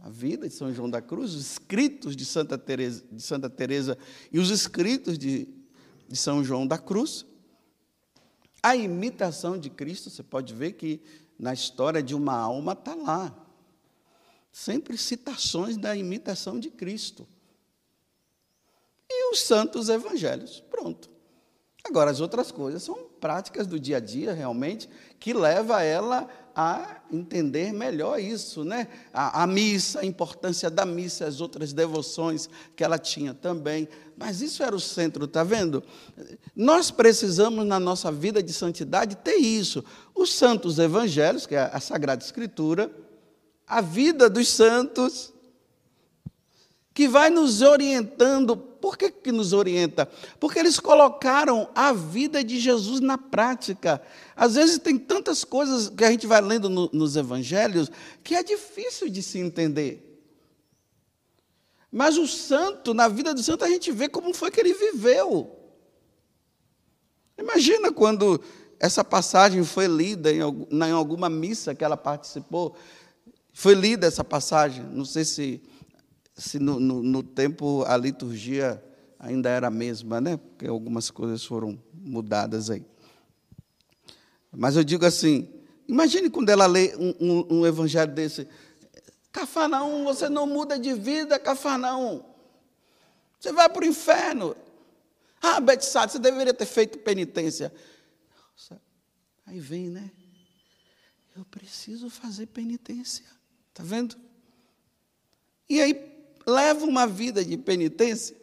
a 0.00 0.08
vida 0.08 0.48
de 0.48 0.54
São 0.54 0.72
João 0.72 0.88
da 0.88 1.02
Cruz, 1.02 1.34
os 1.34 1.52
escritos 1.52 2.16
de 2.16 2.24
Santa 2.24 2.56
Teresa, 2.56 3.04
de 3.12 3.22
Santa 3.22 3.50
Teresa 3.50 3.98
e 4.32 4.38
os 4.38 4.48
escritos 4.48 5.18
de 5.18 5.46
de 6.12 6.18
São 6.18 6.44
João 6.44 6.66
da 6.66 6.76
Cruz. 6.76 7.24
A 8.62 8.76
imitação 8.76 9.58
de 9.58 9.68
Cristo, 9.68 10.08
você 10.08 10.22
pode 10.22 10.54
ver 10.54 10.72
que 10.72 11.00
na 11.38 11.52
história 11.52 12.02
de 12.02 12.14
uma 12.14 12.34
alma 12.34 12.72
está 12.72 12.94
lá. 12.94 13.34
Sempre 14.52 14.96
citações 14.96 15.76
da 15.76 15.96
imitação 15.96 16.60
de 16.60 16.70
Cristo. 16.70 17.26
E 19.10 19.32
os 19.32 19.40
santos 19.40 19.88
evangelhos. 19.88 20.60
Pronto. 20.70 21.10
Agora, 21.84 22.10
as 22.10 22.20
outras 22.20 22.52
coisas 22.52 22.82
são 22.82 23.08
práticas 23.20 23.66
do 23.66 23.80
dia 23.80 23.96
a 23.96 24.00
dia, 24.00 24.32
realmente, 24.32 24.88
que 25.18 25.32
leva 25.32 25.82
ela 25.82 26.28
a 26.54 27.00
entender 27.10 27.72
melhor 27.72 28.20
isso, 28.20 28.64
né? 28.64 28.88
A, 29.12 29.42
a, 29.42 29.46
missa, 29.46 30.00
a 30.00 30.04
importância 30.04 30.70
da 30.70 30.84
missa, 30.84 31.26
as 31.26 31.40
outras 31.40 31.72
devoções 31.72 32.48
que 32.76 32.84
ela 32.84 32.98
tinha 32.98 33.34
também. 33.34 33.88
Mas 34.16 34.40
isso 34.40 34.62
era 34.62 34.74
o 34.74 34.80
centro, 34.80 35.26
tá 35.26 35.42
vendo? 35.42 35.82
Nós 36.54 36.90
precisamos 36.90 37.66
na 37.66 37.80
nossa 37.80 38.12
vida 38.12 38.42
de 38.42 38.52
santidade 38.52 39.16
ter 39.16 39.36
isso. 39.36 39.84
Os 40.14 40.32
santos 40.34 40.78
evangelhos, 40.78 41.46
que 41.46 41.54
é 41.54 41.70
a 41.72 41.80
Sagrada 41.80 42.22
Escritura, 42.22 42.90
a 43.66 43.80
vida 43.80 44.28
dos 44.28 44.48
santos, 44.48 45.31
que 46.94 47.08
vai 47.08 47.30
nos 47.30 47.62
orientando. 47.62 48.56
Por 48.56 48.96
que, 48.96 49.10
que 49.10 49.32
nos 49.32 49.52
orienta? 49.52 50.08
Porque 50.40 50.58
eles 50.58 50.80
colocaram 50.80 51.68
a 51.74 51.92
vida 51.92 52.42
de 52.42 52.58
Jesus 52.58 53.00
na 53.00 53.16
prática. 53.16 54.02
Às 54.34 54.54
vezes 54.54 54.78
tem 54.78 54.98
tantas 54.98 55.44
coisas 55.44 55.88
que 55.88 56.04
a 56.04 56.10
gente 56.10 56.26
vai 56.26 56.40
lendo 56.40 56.68
no, 56.68 56.90
nos 56.92 57.16
evangelhos 57.16 57.90
que 58.22 58.34
é 58.34 58.42
difícil 58.42 59.08
de 59.08 59.22
se 59.22 59.38
entender. 59.38 60.08
Mas 61.90 62.16
o 62.16 62.26
santo, 62.26 62.94
na 62.94 63.06
vida 63.06 63.34
do 63.34 63.42
santo, 63.42 63.64
a 63.64 63.68
gente 63.68 63.92
vê 63.92 64.08
como 64.08 64.32
foi 64.32 64.50
que 64.50 64.58
ele 64.58 64.72
viveu. 64.72 65.58
Imagina 67.38 67.92
quando 67.92 68.40
essa 68.80 69.04
passagem 69.04 69.62
foi 69.62 69.86
lida 69.86 70.32
em, 70.32 70.40
em 70.40 70.90
alguma 70.90 71.28
missa 71.28 71.74
que 71.74 71.84
ela 71.84 71.96
participou. 71.96 72.74
Foi 73.52 73.74
lida 73.74 74.06
essa 74.06 74.24
passagem, 74.24 74.82
não 74.84 75.04
sei 75.04 75.24
se 75.24 75.62
se 76.34 76.58
no, 76.58 76.80
no, 76.80 77.02
no, 77.02 77.22
tempo 77.22 77.84
a 77.86 77.96
liturgia 77.96 78.82
ainda 79.18 79.48
era 79.48 79.66
a 79.68 79.70
mesma, 79.70 80.20
né? 80.20 80.36
Porque 80.36 80.66
algumas 80.66 81.10
coisas 81.10 81.44
foram 81.44 81.80
mudadas 81.92 82.70
aí. 82.70 82.84
Mas 84.50 84.76
eu 84.76 84.84
digo 84.84 85.04
assim: 85.04 85.48
imagine 85.86 86.30
quando 86.30 86.48
ela 86.48 86.66
lê 86.66 86.94
um, 86.96 87.14
um, 87.20 87.58
um 87.58 87.66
evangelho 87.66 88.12
desse. 88.12 88.48
Cafarnaum, 89.30 90.04
você 90.04 90.28
não 90.28 90.46
muda 90.46 90.78
de 90.78 90.92
vida, 90.92 91.38
Cafarnaum. 91.38 92.22
Você 93.40 93.50
vai 93.52 93.68
para 93.68 93.82
o 93.82 93.86
inferno. 93.86 94.54
Ah, 95.40 95.58
Betsade, 95.58 96.12
você 96.12 96.18
deveria 96.18 96.54
ter 96.54 96.66
feito 96.66 96.98
penitência. 96.98 97.72
Aí 99.46 99.58
vem, 99.58 99.88
né? 99.88 100.10
Eu 101.36 101.44
preciso 101.46 102.08
fazer 102.10 102.46
penitência. 102.46 103.24
Está 103.70 103.82
vendo? 103.82 104.16
E 105.68 105.80
aí 105.80 106.11
leva 106.46 106.84
uma 106.84 107.06
vida 107.06 107.44
de 107.44 107.56
penitência. 107.56 108.36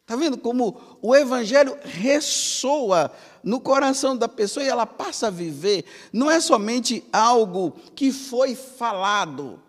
Está 0.00 0.16
vendo 0.16 0.36
como 0.36 0.98
o 1.00 1.14
Evangelho 1.16 1.78
ressoa 1.82 3.10
no 3.42 3.58
coração 3.58 4.16
da 4.16 4.28
pessoa 4.28 4.64
e 4.64 4.68
ela 4.68 4.84
passa 4.84 5.28
a 5.28 5.30
viver? 5.30 5.84
Não 6.12 6.30
é 6.30 6.40
somente 6.40 7.04
algo 7.10 7.72
que 7.94 8.12
foi 8.12 8.54
falado, 8.54 9.62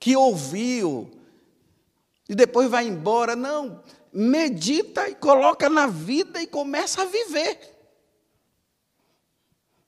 que 0.00 0.16
ouviu 0.16 1.08
e 2.28 2.34
depois 2.34 2.68
vai 2.68 2.86
embora. 2.86 3.34
Não. 3.34 3.82
Medita 4.12 5.08
e 5.08 5.14
coloca 5.14 5.68
na 5.68 5.86
vida 5.86 6.42
e 6.42 6.46
começa 6.46 7.02
a 7.02 7.06
viver. 7.06 7.58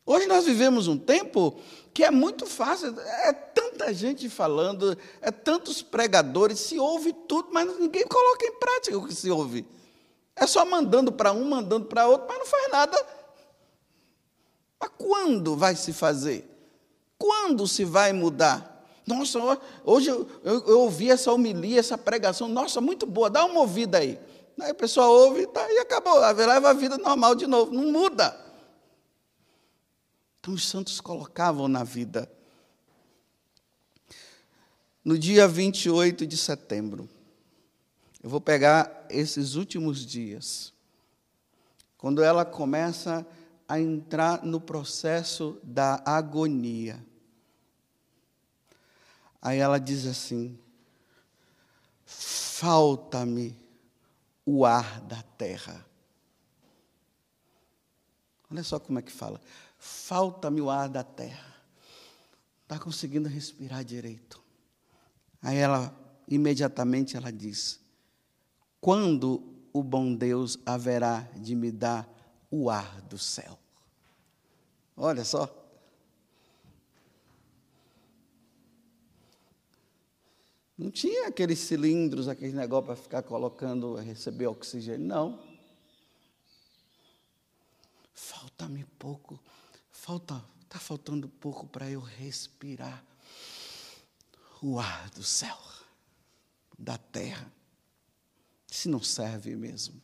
Hoje 0.07 0.27
nós 0.27 0.45
vivemos 0.45 0.89
um 0.89 0.99
tempo 0.99 1.61
que 1.93 2.05
é 2.05 2.11
muito 2.11 2.47
fácil, 2.47 2.99
é 3.01 3.33
tanta 3.81 3.95
gente 3.95 4.29
falando, 4.29 4.97
é 5.23 5.31
tantos 5.31 5.81
pregadores, 5.81 6.61
se 6.61 6.79
ouve 6.79 7.13
tudo, 7.27 7.49
mas 7.51 7.67
ninguém 7.79 8.07
coloca 8.07 8.45
em 8.45 8.53
prática 8.59 8.99
o 8.99 9.07
que 9.07 9.15
se 9.15 9.31
ouve. 9.31 9.67
É 10.37 10.47
só 10.47 10.65
mandando 10.65 11.11
para 11.11 11.33
um, 11.33 11.45
mandando 11.49 11.87
para 11.87 12.07
outro, 12.07 12.27
mas 12.29 12.39
não 12.39 12.47
faz 12.47 12.71
nada. 12.71 13.07
Mas 14.79 14.91
quando 14.99 15.57
vai 15.57 15.75
se 15.75 15.93
fazer? 15.93 16.47
Quando 17.19 17.67
se 17.67 17.85
vai 17.85 18.13
mudar? 18.13 18.69
Nossa, 19.07 19.39
hoje 19.85 20.09
eu, 20.09 20.29
eu, 20.45 20.67
eu 20.67 20.81
ouvi 20.81 21.11
essa 21.11 21.33
homilia, 21.33 21.81
essa 21.81 21.99
pregação, 21.99 22.49
nossa, 22.49 22.81
muito 22.81 23.07
boa, 23.07 23.31
dá 23.31 23.45
uma 23.45 23.61
ouvida 23.61 23.99
aí. 23.99 24.19
Aí 24.61 24.71
a 24.71 24.75
pessoa 24.75 25.07
ouve 25.07 25.47
tá, 25.47 25.67
e 25.73 25.79
acabou, 25.79 26.19
leva 26.19 26.71
a 26.71 26.75
vida 26.75 26.99
normal 26.99 27.35
de 27.35 27.47
novo, 27.47 27.73
não 27.73 27.91
muda. 27.91 28.39
Então 30.39 30.55
os 30.55 30.69
santos 30.69 31.01
colocavam 31.01 31.67
na 31.67 31.83
vida. 31.83 32.31
No 35.05 35.19
dia 35.19 35.49
28 35.49 36.27
de 36.27 36.37
setembro, 36.37 37.09
eu 38.23 38.29
vou 38.29 38.41
pegar 38.41 39.07
esses 39.09 39.55
últimos 39.55 40.05
dias, 40.05 40.73
quando 41.97 42.23
ela 42.23 42.45
começa 42.45 43.27
a 43.67 43.81
entrar 43.81 44.45
no 44.45 44.61
processo 44.61 45.59
da 45.63 46.03
agonia. 46.05 47.05
Aí 49.41 49.59
ela 49.59 49.79
diz 49.79 50.07
assim: 50.07 50.59
falta-me 52.05 53.57
o 54.45 54.67
ar 54.67 55.01
da 55.03 55.23
terra. 55.23 55.87
Olha 58.51 58.65
só 58.65 58.79
como 58.79 58.99
é 58.99 59.03
que 59.03 59.13
fala 59.13 59.41
falta-me 59.81 60.61
o 60.61 60.71
ar 60.71 60.89
da 60.89 61.03
terra. 61.03 61.57
Está 62.63 62.79
conseguindo 62.79 63.29
respirar 63.29 63.83
direito. 63.83 64.41
Aí 65.43 65.57
ela, 65.57 65.95
imediatamente, 66.29 67.17
ela 67.17 67.33
diz: 67.33 67.81
Quando 68.81 69.43
o 69.73 69.83
bom 69.83 70.15
Deus 70.15 70.59
haverá 70.65 71.21
de 71.37 71.55
me 71.55 71.71
dar 71.71 72.09
o 72.51 72.69
ar 72.71 73.01
do 73.03 73.19
céu? 73.19 73.59
Olha 74.97 75.25
só. 75.25 75.57
Não 80.77 80.91
tinha 80.91 81.29
aqueles 81.29 81.59
cilindros, 81.59 82.27
aqueles 82.27 82.55
negócio 82.55 82.87
para 82.87 82.97
ficar 82.97 83.23
colocando, 83.23 83.97
receber 83.97 84.47
oxigênio, 84.47 85.07
não. 85.07 85.39
Falta-me 88.15 88.85
pouco 88.99 89.39
falta, 90.01 90.43
está 90.63 90.79
faltando 90.79 91.29
pouco 91.29 91.67
para 91.67 91.89
eu 91.91 92.01
respirar. 92.01 93.05
O 94.63 94.79
ar 94.79 95.11
do 95.11 95.23
céu, 95.23 95.59
da 96.79 96.99
terra. 96.99 97.51
Se 98.67 98.89
não 98.89 99.03
serve 99.03 99.57
mesmo. 99.57 100.01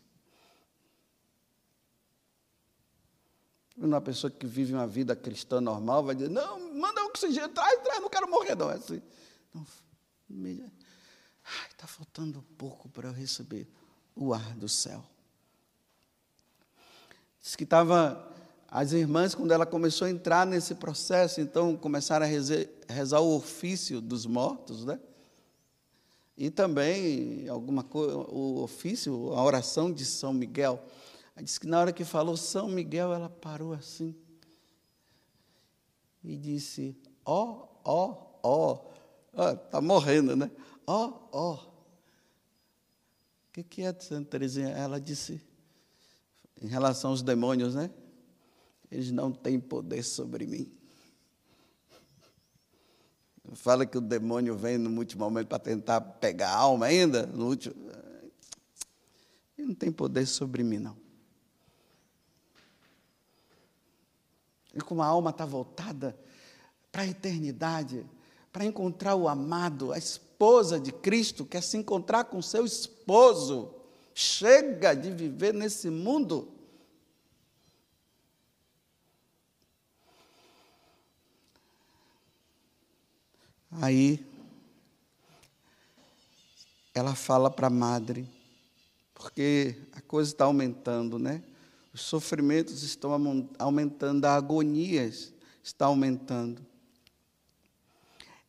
Uma 3.77 4.01
pessoa 4.01 4.31
que 4.31 4.47
vive 4.47 4.73
uma 4.73 4.87
vida 4.87 5.15
cristã 5.15 5.61
normal 5.61 6.03
vai 6.03 6.15
dizer: 6.15 6.31
Não, 6.31 6.75
manda 6.75 7.05
oxigênio, 7.05 7.51
traz, 7.51 7.81
traz, 7.83 8.01
não 8.01 8.09
quero 8.09 8.29
morrer, 8.29 8.55
não. 8.55 8.71
É 8.71 8.75
assim. 8.75 9.03
Não, 9.53 9.67
está 11.71 11.87
faltando 11.87 12.43
pouco 12.57 12.89
para 12.89 13.09
eu 13.09 13.13
receber 13.13 13.69
o 14.15 14.33
ar 14.33 14.57
do 14.57 14.69
céu. 14.69 15.05
Diz 17.41 17.55
que 17.55 17.65
estava. 17.65 18.35
As 18.69 18.93
irmãs, 18.93 19.35
quando 19.35 19.53
ela 19.53 19.65
começou 19.65 20.07
a 20.07 20.11
entrar 20.11 20.47
nesse 20.47 20.75
processo, 20.75 21.41
então 21.41 21.77
começaram 21.77 22.27
a 22.27 22.29
rezar, 22.29 23.21
o 23.21 23.37
ofício 23.37 24.01
dos 24.01 24.27
mortos, 24.27 24.85
né? 24.85 24.99
E 26.37 26.51
também 26.51 27.49
alguma 27.49 27.83
coisa, 27.83 28.17
o 28.17 28.63
ofício, 28.63 29.33
a 29.33 29.43
oração 29.43 29.91
de 29.91 30.05
São 30.05 30.33
Miguel. 30.33 30.83
Ela 31.35 31.45
disse 31.45 31.59
que 31.59 31.67
na 31.67 31.81
hora 31.81 31.93
que 31.93 32.05
falou 32.05 32.37
São 32.37 32.69
Miguel, 32.69 33.13
ela 33.13 33.31
parou 33.31 33.73
assim 33.73 34.15
e 36.27 36.37
disse: 36.37 36.97
Ó, 37.25 37.69
ó, 37.85 38.17
ó. 38.43 38.85
Está 39.65 39.81
morrendo, 39.81 40.35
né? 40.35 40.51
Ó, 40.87 41.13
ó. 41.31 41.55
O 41.55 43.53
que, 43.53 43.63
que 43.63 43.83
é, 43.83 43.95
Santa 43.99 44.31
Teresinha? 44.31 44.69
Ela 44.69 45.01
disse, 45.01 45.41
em 46.61 46.67
relação 46.67 47.11
aos 47.11 47.23
demônios, 47.23 47.75
né? 47.75 47.91
Eles 48.91 49.11
não 49.11 49.33
têm 49.33 49.59
poder 49.59 50.03
sobre 50.03 50.47
mim. 50.47 50.71
Fala 53.55 53.87
que 53.87 53.97
o 53.97 54.01
demônio 54.01 54.57
vem 54.57 54.77
no 54.77 54.91
último 54.99 55.25
momento 55.25 55.49
para 55.49 55.59
tentar 55.59 56.01
pegar 56.01 56.51
a 56.51 56.57
alma 56.57 56.87
ainda, 56.87 57.27
no 57.27 57.47
último. 57.47 57.75
Ele 59.57 59.69
não 59.69 59.75
tem 59.75 59.93
poder 59.93 60.27
sobre 60.27 60.63
mim, 60.63 60.79
não. 60.79 60.97
E 64.75 64.81
como 64.81 65.03
a 65.03 65.07
alma 65.07 65.31
está 65.31 65.47
voltada 65.47 66.19
para 66.93 67.03
a 67.03 67.07
eternidade, 67.07 68.05
para 68.53 68.65
encontrar 68.65 69.15
o 69.15 69.29
amado, 69.29 69.93
a 69.93 69.99
esposa 69.99 70.79
de 70.79 70.93
Cristo, 70.93 71.45
quer 71.45 71.63
se 71.63 71.77
encontrar 71.77 72.25
com 72.25 72.43
seu 72.43 72.65
esposo. 72.65 73.75
Chega 74.15 74.95
de 74.95 75.11
viver 75.11 75.55
nesse 75.55 75.89
mundo. 75.89 76.56
Aí, 83.81 84.25
ela 86.95 87.15
fala 87.15 87.51
para 87.51 87.67
a 87.67 87.71
madre, 87.71 88.27
porque 89.13 89.77
a 89.93 90.01
coisa 90.01 90.31
está 90.31 90.47
aumentando, 90.47 91.19
né? 91.19 91.43
Os 91.93 92.01
sofrimentos 92.01 92.83
estão 92.83 93.13
aumentando, 93.59 94.25
a 94.25 94.35
agonia 94.35 95.11
está 95.63 95.87
aumentando. 95.87 96.65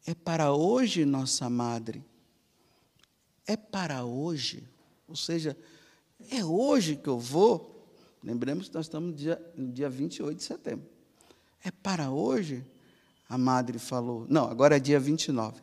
É 0.05 0.13
para 0.13 0.53
hoje, 0.53 1.03
nossa 1.03 1.49
madre. 1.49 2.01
É 3.45 3.57
para 3.57 4.05
hoje. 4.05 4.63
Ou 5.09 5.15
seja, 5.15 5.57
é 6.31 6.43
hoje 6.43 6.95
que 6.95 7.09
eu 7.09 7.19
vou. 7.19 7.85
Lembremos 8.23 8.69
que 8.69 8.75
nós 8.75 8.85
estamos 8.85 9.11
no 9.11 9.15
dia, 9.15 9.53
no 9.55 9.73
dia 9.73 9.89
28 9.89 10.37
de 10.37 10.43
setembro. 10.43 10.87
É 11.63 11.71
para 11.71 12.11
hoje? 12.11 12.63
A 13.29 13.37
madre 13.37 13.77
falou. 13.77 14.25
Não, 14.29 14.49
agora 14.49 14.77
é 14.77 14.79
dia 14.79 14.99
29. 14.99 15.61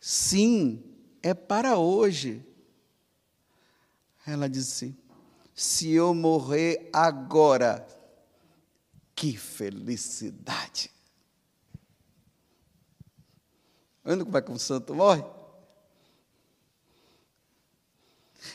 Sim, 0.00 0.82
é 1.22 1.34
para 1.34 1.76
hoje. 1.76 2.44
Ela 4.26 4.48
disse: 4.48 4.96
se 5.54 5.90
eu 5.92 6.14
morrer 6.14 6.88
agora, 6.92 7.86
que 9.14 9.36
felicidade. 9.36 10.90
Vendo 14.02 14.24
como 14.24 14.38
é 14.38 14.42
que 14.42 14.50
o 14.50 14.58
santo 14.58 14.94
morre? 14.94 15.22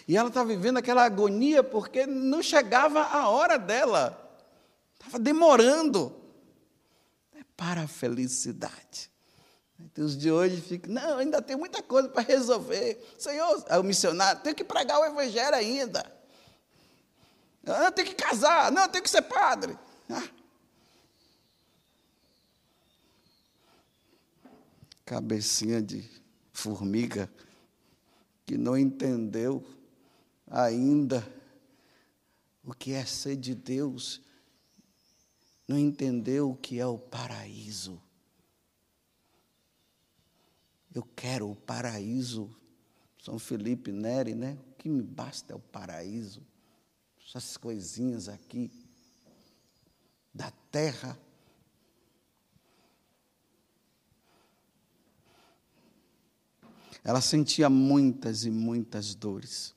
E 0.07 0.17
ela 0.17 0.29
está 0.29 0.43
vivendo 0.43 0.77
aquela 0.77 1.03
agonia 1.03 1.63
porque 1.63 2.07
não 2.07 2.41
chegava 2.41 3.03
a 3.03 3.29
hora 3.29 3.57
dela. 3.59 4.19
Estava 4.95 5.19
demorando. 5.19 6.24
Para 7.55 7.83
a 7.83 7.87
felicidade. 7.87 9.11
Os 9.97 10.17
de 10.17 10.31
hoje 10.31 10.61
ficam, 10.61 10.93
não, 10.93 11.17
ainda 11.17 11.41
tem 11.41 11.55
muita 11.55 11.83
coisa 11.83 12.07
para 12.07 12.23
resolver. 12.23 12.97
Senhor, 13.17 13.65
é 13.67 13.77
o 13.77 13.83
missionário, 13.83 14.41
tem 14.41 14.53
que 14.53 14.63
pregar 14.63 14.99
o 14.99 15.05
evangelho 15.05 15.55
ainda. 15.55 16.05
Eu 17.63 17.91
tenho 17.91 18.07
que 18.07 18.15
casar, 18.15 18.71
não, 18.71 18.87
tenho 18.87 19.03
que 19.03 19.09
ser 19.09 19.23
padre. 19.23 19.77
Ah. 20.09 20.23
cabecinha 25.05 25.81
de 25.81 26.03
formiga, 26.51 27.29
que 28.45 28.57
não 28.57 28.75
entendeu 28.75 29.63
ainda 30.47 31.25
o 32.63 32.73
que 32.73 32.91
é 32.93 33.05
ser 33.05 33.35
de 33.35 33.53
Deus, 33.53 34.21
não 35.67 35.77
entendeu 35.77 36.51
o 36.51 36.55
que 36.55 36.79
é 36.79 36.85
o 36.85 36.97
paraíso. 36.97 38.01
Eu 40.93 41.03
quero 41.15 41.49
o 41.49 41.55
paraíso. 41.55 42.55
São 43.19 43.39
Felipe 43.39 43.91
Neri, 43.91 44.35
né? 44.35 44.57
O 44.71 44.73
que 44.75 44.87
me 44.87 45.01
basta 45.01 45.53
é 45.53 45.55
o 45.55 45.59
paraíso. 45.59 46.41
Essas 47.27 47.57
coisinhas 47.57 48.29
aqui 48.29 48.71
da 50.33 50.51
terra 50.71 51.19
Ela 57.05 57.21
sentia 57.21 57.69
muitas 57.69 58.45
e 58.45 58.49
muitas 58.49 59.13
dores. 59.13 59.75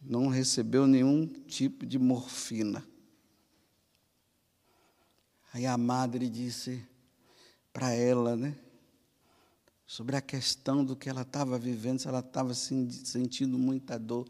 Não 0.00 0.28
recebeu 0.28 0.86
nenhum 0.86 1.26
tipo 1.26 1.84
de 1.84 1.98
morfina. 1.98 2.86
Aí 5.58 5.66
a 5.66 5.76
madre 5.76 6.28
disse 6.28 6.86
para 7.72 7.92
ela, 7.92 8.36
né? 8.36 8.56
Sobre 9.84 10.14
a 10.14 10.20
questão 10.20 10.84
do 10.84 10.94
que 10.94 11.08
ela 11.08 11.22
estava 11.22 11.58
vivendo, 11.58 11.98
se 11.98 12.06
ela 12.06 12.20
estava 12.20 12.54
sentindo 12.54 13.58
muita 13.58 13.98
dor. 13.98 14.28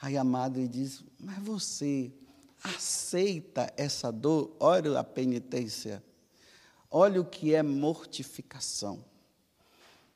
Aí 0.00 0.16
a 0.16 0.22
madre 0.22 0.68
disse: 0.68 1.04
Mas 1.18 1.38
você 1.42 2.12
aceita 2.62 3.74
essa 3.76 4.12
dor? 4.12 4.56
Olha 4.60 4.96
a 5.00 5.02
penitência. 5.02 6.04
Olha 6.88 7.20
o 7.20 7.24
que 7.24 7.52
é 7.52 7.64
mortificação. 7.64 9.04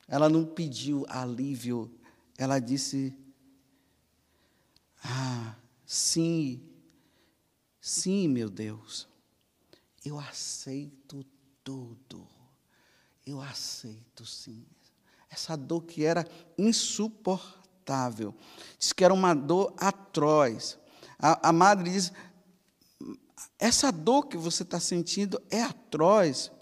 Ela 0.07 0.29
não 0.29 0.47
pediu 0.47 1.05
alívio, 1.09 1.91
ela 2.39 2.61
disse: 2.61 3.13
Ah, 5.03 5.57
sim, 5.85 6.63
sim, 7.81 8.29
meu 8.29 8.49
Deus, 8.49 9.13
eu 10.05 10.19
aceito 10.19 11.25
tudo, 11.63 12.29
eu 13.27 13.41
aceito 13.41 14.27
sim. 14.27 14.67
Essa 15.31 15.57
dor 15.57 15.83
que 15.83 16.05
era 16.05 16.29
insuportável, 16.59 18.35
diz 18.79 18.93
que 18.93 19.05
era 19.05 19.15
uma 19.15 19.35
dor 19.35 19.75
atroz. 19.79 20.79
A, 21.19 21.49
a 21.49 21.53
madre 21.53 21.91
diz: 21.91 22.13
essa 23.59 23.91
dor 23.91 24.27
que 24.27 24.37
você 24.37 24.63
está 24.63 24.79
sentindo 24.79 25.41
é 25.51 25.63
atroz. 25.63 26.53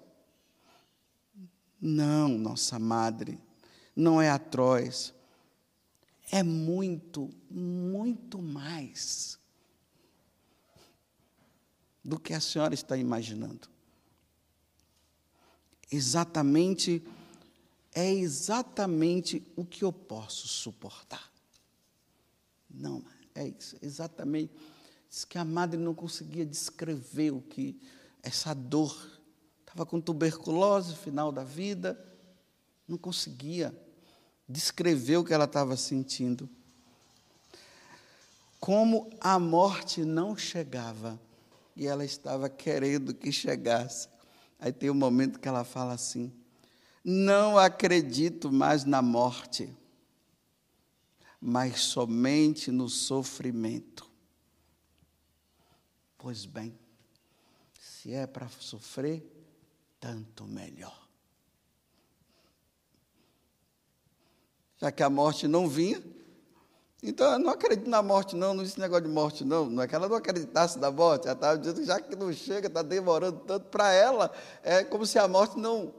Não, 1.81 2.29
nossa 2.29 2.79
madre, 2.79 3.43
não 3.95 4.23
é 4.23 4.31
atroz. 4.31 5.13
É 6.31 6.43
muito, 6.43 7.29
muito 7.51 8.41
mais 8.41 9.42
do 12.05 12.19
que 12.19 12.33
a 12.33 12.41
senhora 12.41 12.75
está 12.75 12.97
imaginando. 12.97 13.69
Exatamente, 15.91 17.03
é 17.95 18.11
exatamente 18.13 19.47
o 19.55 19.65
que 19.65 19.85
eu 19.85 19.93
posso 19.93 20.49
suportar. 20.49 21.31
Não, 22.69 23.05
é 23.35 23.49
isso, 23.49 23.77
exatamente. 23.83 24.53
Diz 25.09 25.25
que 25.25 25.37
a 25.37 25.45
madre 25.45 25.79
não 25.79 25.95
conseguia 25.95 26.47
descrever 26.47 27.33
o 27.33 27.43
que 27.43 27.79
essa 28.23 28.55
dor 28.55 29.21
estava 29.61 29.85
com 29.85 30.01
tuberculose, 30.01 30.95
final 30.97 31.31
da 31.31 31.45
vida, 31.45 31.99
não 32.89 32.97
conseguia 32.97 33.75
descrever 34.49 35.19
o 35.19 35.25
que 35.25 35.35
ela 35.35 35.45
estava 35.45 35.77
sentindo. 35.77 36.49
Como 38.59 39.11
a 39.21 39.39
morte 39.39 40.05
não 40.05 40.37
chegava 40.37 41.21
e 41.75 41.87
ela 41.87 42.05
estava 42.05 42.49
querendo 42.49 43.15
que 43.15 43.33
chegasse. 43.33 44.09
Aí 44.59 44.73
tem 44.73 44.91
um 44.91 44.95
momento 44.95 45.41
que 45.41 45.49
ela 45.49 45.65
fala 45.65 45.95
assim: 45.95 46.33
Não 47.05 47.59
acredito 47.59 48.53
mais 48.53 48.85
na 48.85 49.03
morte, 49.03 49.75
mas 51.41 51.81
somente 51.81 52.71
no 52.71 52.89
sofrimento. 52.89 54.11
Pois 56.17 56.45
bem, 56.45 56.79
se 57.81 58.13
é 58.13 58.27
para 58.27 58.49
sofrer, 58.49 59.25
tanto 59.99 60.45
melhor. 60.45 61.03
Já 64.79 64.91
que 64.91 65.03
a 65.03 65.11
morte 65.11 65.47
não 65.47 65.69
vinha, 65.69 66.03
então 67.03 67.33
eu 67.33 67.39
não 67.41 67.51
acredito 67.51 67.91
na 67.91 68.01
morte, 68.01 68.37
não, 68.37 68.55
não 68.55 68.63
existe 68.63 68.79
negócio 68.79 69.05
de 69.05 69.11
morte, 69.11 69.45
não. 69.45 69.69
Não 69.69 69.83
é 69.83 69.89
que 69.89 69.95
ela 69.95 70.09
não 70.09 70.15
acreditasse 70.17 70.79
na 70.79 70.89
morte, 70.89 71.27
ela 71.27 71.35
estava 71.35 71.59
dizendo 71.59 71.85
já 71.85 72.01
que 72.01 72.15
não 72.15 72.33
chega, 72.33 72.69
está 72.69 72.81
demorando 72.81 73.41
tanto 73.41 73.67
para 73.67 73.91
ela, 73.93 74.31
é 74.63 74.85
como 74.85 75.05
se 75.05 75.19
a 75.19 75.27
morte 75.27 75.59
não, 75.59 75.93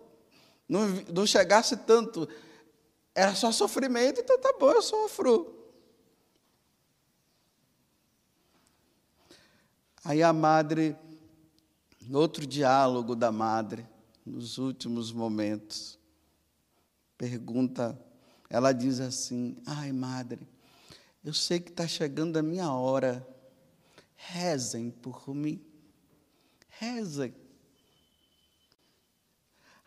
não, 0.67 0.87
não 1.13 1.27
chegasse 1.27 1.75
tanto. 1.75 2.27
Era 3.13 3.35
só 3.35 3.51
sofrimento, 3.51 4.21
então 4.21 4.39
tá 4.39 4.53
bom, 4.57 4.71
eu 4.71 4.81
sofro. 4.81 5.53
Aí 10.05 10.23
a 10.23 10.31
madre, 10.31 10.95
outro 12.13 12.47
diálogo 12.47 13.13
da 13.13 13.31
madre, 13.31 13.85
nos 14.25 14.57
últimos 14.57 15.11
momentos, 15.11 15.99
pergunta, 17.17 17.99
ela 18.49 18.71
diz 18.71 19.01
assim: 19.01 19.57
Ai, 19.65 19.91
madre, 19.91 20.52
eu 21.23 21.33
sei 21.33 21.59
que 21.59 21.69
está 21.69 21.87
chegando 21.87 22.37
a 22.37 22.43
minha 22.43 22.69
hora, 22.71 23.25
rezem 24.15 24.91
por 24.91 25.33
mim, 25.33 25.63
rezem. 26.67 27.33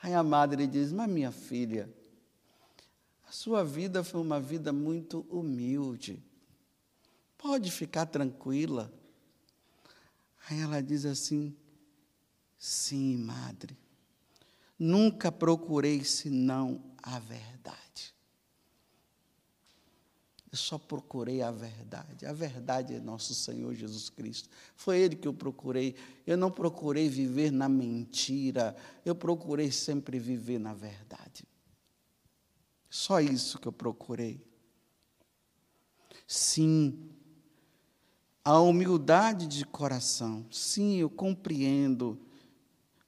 Aí 0.02 0.14
a 0.14 0.22
madre 0.22 0.66
diz: 0.66 0.92
Mas 0.92 1.10
minha 1.10 1.30
filha, 1.30 1.92
a 3.28 3.32
sua 3.32 3.62
vida 3.62 4.02
foi 4.02 4.20
uma 4.20 4.40
vida 4.40 4.72
muito 4.72 5.26
humilde, 5.28 6.22
pode 7.36 7.70
ficar 7.70 8.06
tranquila. 8.06 8.90
Aí 10.48 10.60
ela 10.60 10.82
diz 10.82 11.04
assim: 11.04 11.54
Sim, 12.58 13.18
madre, 13.18 13.76
nunca 14.78 15.30
procurei 15.30 16.02
senão 16.02 16.82
a 17.02 17.18
verdade. 17.18 18.15
Eu 20.56 20.58
só 20.58 20.78
procurei 20.78 21.42
a 21.42 21.50
verdade. 21.50 22.24
A 22.24 22.32
verdade 22.32 22.94
é 22.94 22.98
nosso 22.98 23.34
Senhor 23.34 23.74
Jesus 23.74 24.08
Cristo. 24.08 24.48
Foi 24.74 24.98
Ele 24.98 25.14
que 25.14 25.28
eu 25.28 25.34
procurei. 25.34 25.94
Eu 26.26 26.38
não 26.38 26.50
procurei 26.50 27.10
viver 27.10 27.52
na 27.52 27.68
mentira. 27.68 28.74
Eu 29.04 29.14
procurei 29.14 29.70
sempre 29.70 30.18
viver 30.18 30.58
na 30.58 30.72
verdade. 30.72 31.44
Só 32.88 33.20
isso 33.20 33.58
que 33.58 33.68
eu 33.68 33.72
procurei. 33.72 34.40
Sim, 36.26 37.10
a 38.42 38.58
humildade 38.58 39.46
de 39.46 39.66
coração. 39.66 40.46
Sim, 40.50 40.96
eu 40.96 41.10
compreendo. 41.10 42.18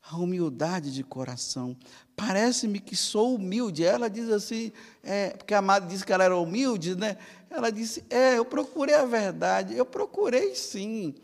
A 0.02 0.18
humildade 0.18 0.92
de 0.92 1.02
coração. 1.02 1.74
Parece-me 2.16 2.80
que 2.80 2.96
sou 2.96 3.36
humilde. 3.36 3.84
Ela 3.84 4.08
diz 4.08 4.28
assim, 4.28 4.72
é, 5.02 5.30
porque 5.30 5.54
a 5.54 5.58
amada 5.58 5.86
disse 5.86 6.04
que 6.04 6.12
ela 6.12 6.24
era 6.24 6.36
humilde, 6.36 6.96
né? 6.96 7.16
Ela 7.50 7.70
disse: 7.70 8.04
É, 8.10 8.38
eu 8.38 8.44
procurei 8.44 8.94
a 8.94 9.04
verdade, 9.04 9.74
eu 9.74 9.86
procurei 9.86 10.54
sim 10.54 11.14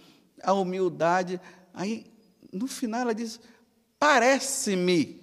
a 0.42 0.52
humildade. 0.52 1.40
Aí, 1.72 2.06
no 2.52 2.66
final, 2.66 3.02
ela 3.02 3.14
diz: 3.14 3.40
Parece-me. 3.98 5.22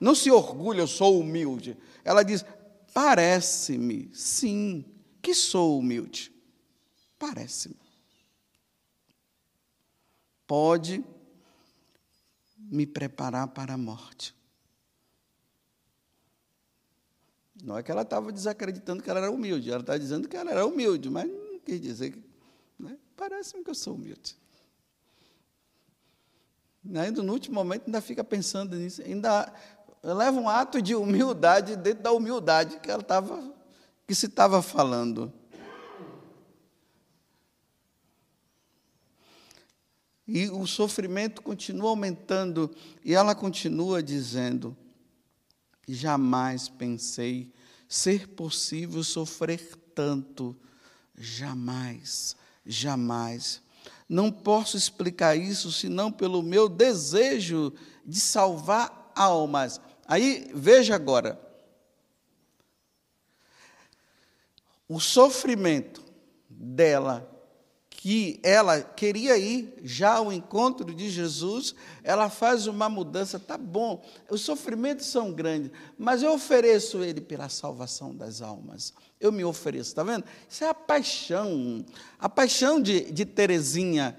Não 0.00 0.14
se 0.14 0.30
orgulha, 0.30 0.80
eu 0.80 0.86
sou 0.86 1.20
humilde. 1.20 1.76
Ela 2.04 2.22
diz: 2.22 2.44
Parece-me, 2.92 4.10
sim, 4.12 4.84
que 5.20 5.34
sou 5.34 5.78
humilde. 5.78 6.32
Parece-me. 7.18 7.76
Pode 10.46 11.04
me 12.58 12.86
preparar 12.86 13.48
para 13.48 13.74
a 13.74 13.78
morte. 13.78 14.34
Não 17.62 17.78
é 17.78 17.82
que 17.82 17.92
ela 17.92 18.02
estava 18.02 18.32
desacreditando 18.32 19.00
que 19.00 19.08
ela 19.08 19.20
era 19.20 19.30
humilde, 19.30 19.70
ela 19.70 19.80
está 19.80 19.96
dizendo 19.96 20.28
que 20.28 20.36
ela 20.36 20.50
era 20.50 20.66
humilde, 20.66 21.08
mas 21.08 21.30
não 21.30 21.60
quis 21.60 21.80
dizer 21.80 22.10
que. 22.10 22.22
Né? 22.76 22.98
Parece-me 23.16 23.62
que 23.62 23.70
eu 23.70 23.74
sou 23.74 23.94
humilde. 23.94 24.36
Ainda 26.92 27.22
no 27.22 27.32
último 27.32 27.54
momento 27.54 27.84
ainda 27.86 28.00
fica 28.00 28.24
pensando 28.24 28.74
nisso, 28.74 29.00
ainda 29.02 29.52
leva 30.02 30.40
um 30.40 30.48
ato 30.48 30.82
de 30.82 30.96
humildade 30.96 31.76
dentro 31.76 32.02
da 32.02 32.10
humildade 32.10 32.80
que 32.80 32.90
ela 32.90 33.02
estava, 33.02 33.54
que 34.08 34.14
se 34.16 34.26
estava 34.26 34.60
falando. 34.60 35.32
E 40.26 40.48
o 40.48 40.66
sofrimento 40.66 41.42
continua 41.42 41.90
aumentando, 41.90 42.74
e 43.04 43.14
ela 43.14 43.36
continua 43.36 44.02
dizendo: 44.02 44.76
jamais 45.86 46.68
pensei 46.68 47.52
ser 47.88 48.28
possível 48.28 49.04
sofrer 49.04 49.76
tanto, 49.94 50.56
jamais, 51.16 52.36
jamais. 52.64 53.62
Não 54.08 54.30
posso 54.30 54.76
explicar 54.76 55.36
isso 55.36 55.72
senão 55.72 56.10
pelo 56.10 56.42
meu 56.42 56.68
desejo 56.68 57.72
de 58.04 58.20
salvar 58.20 59.12
almas. 59.14 59.80
Aí, 60.06 60.50
veja 60.54 60.94
agora. 60.94 61.40
O 64.88 65.00
sofrimento 65.00 66.04
dela 66.48 67.31
que 68.02 68.40
ela 68.42 68.80
queria 68.80 69.38
ir 69.38 69.74
já 69.84 70.14
ao 70.14 70.32
encontro 70.32 70.92
de 70.92 71.08
Jesus, 71.08 71.72
ela 72.02 72.28
faz 72.28 72.66
uma 72.66 72.88
mudança, 72.88 73.38
tá 73.38 73.56
bom, 73.56 74.04
os 74.28 74.40
sofrimentos 74.40 75.06
são 75.06 75.32
grandes, 75.32 75.70
mas 75.96 76.20
eu 76.20 76.32
ofereço 76.32 77.04
ele 77.04 77.20
pela 77.20 77.48
salvação 77.48 78.12
das 78.12 78.42
almas. 78.42 78.92
Eu 79.20 79.30
me 79.30 79.44
ofereço, 79.44 79.90
está 79.90 80.02
vendo? 80.02 80.24
Isso 80.50 80.64
é 80.64 80.68
a 80.68 80.74
paixão, 80.74 81.86
a 82.18 82.28
paixão 82.28 82.80
de, 82.80 83.02
de 83.12 83.24
Terezinha, 83.24 84.18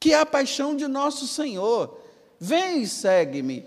que 0.00 0.12
é 0.12 0.18
a 0.18 0.26
paixão 0.26 0.74
de 0.74 0.88
nosso 0.88 1.28
Senhor. 1.28 1.96
Vem 2.40 2.82
e 2.82 2.88
segue-me. 2.88 3.64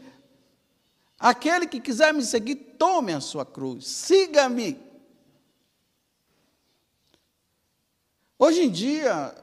Aquele 1.18 1.66
que 1.66 1.80
quiser 1.80 2.14
me 2.14 2.26
seguir, 2.26 2.56
tome 2.78 3.14
a 3.14 3.22
sua 3.22 3.46
cruz, 3.46 3.88
siga-me. 3.88 4.78
Hoje 8.40 8.64
em 8.64 8.70
dia, 8.70 9.36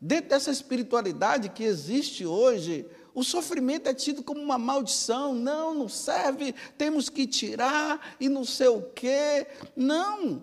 dentro 0.00 0.30
dessa 0.30 0.50
espiritualidade 0.50 1.50
que 1.50 1.62
existe 1.62 2.26
hoje, 2.26 2.84
o 3.14 3.22
sofrimento 3.22 3.88
é 3.88 3.94
tido 3.94 4.22
como 4.24 4.40
uma 4.40 4.58
maldição. 4.58 5.34
Não, 5.34 5.72
não 5.74 5.88
serve, 5.88 6.52
temos 6.76 7.08
que 7.08 7.26
tirar 7.26 8.16
e 8.18 8.28
não 8.28 8.44
sei 8.44 8.68
o 8.68 8.82
quê. 8.82 9.46
Não. 9.76 10.42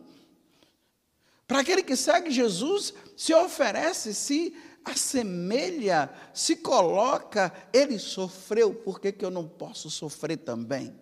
Para 1.45 1.59
aquele 1.59 1.83
que 1.83 1.95
segue 1.95 2.31
Jesus, 2.31 2.93
se 3.15 3.33
oferece, 3.33 4.13
se 4.13 4.55
assemelha, 4.85 6.09
se 6.33 6.55
coloca, 6.55 7.53
ele 7.73 7.99
sofreu, 7.99 8.73
por 8.73 9.01
que, 9.01 9.11
que 9.11 9.25
eu 9.25 9.31
não 9.31 9.47
posso 9.47 9.89
sofrer 9.89 10.37
também? 10.37 10.93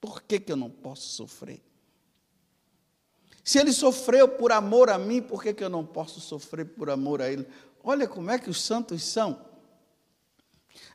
Por 0.00 0.22
que, 0.22 0.40
que 0.40 0.52
eu 0.52 0.56
não 0.56 0.70
posso 0.70 1.08
sofrer? 1.08 1.62
Se 3.44 3.58
ele 3.58 3.72
sofreu 3.74 4.26
por 4.26 4.50
amor 4.50 4.88
a 4.88 4.96
mim, 4.96 5.20
por 5.20 5.42
que, 5.42 5.52
que 5.52 5.62
eu 5.62 5.68
não 5.68 5.84
posso 5.84 6.18
sofrer 6.18 6.64
por 6.64 6.88
amor 6.88 7.20
a 7.20 7.30
ele? 7.30 7.46
Olha 7.82 8.08
como 8.08 8.30
é 8.30 8.38
que 8.38 8.48
os 8.48 8.62
santos 8.62 9.04
são. 9.04 9.44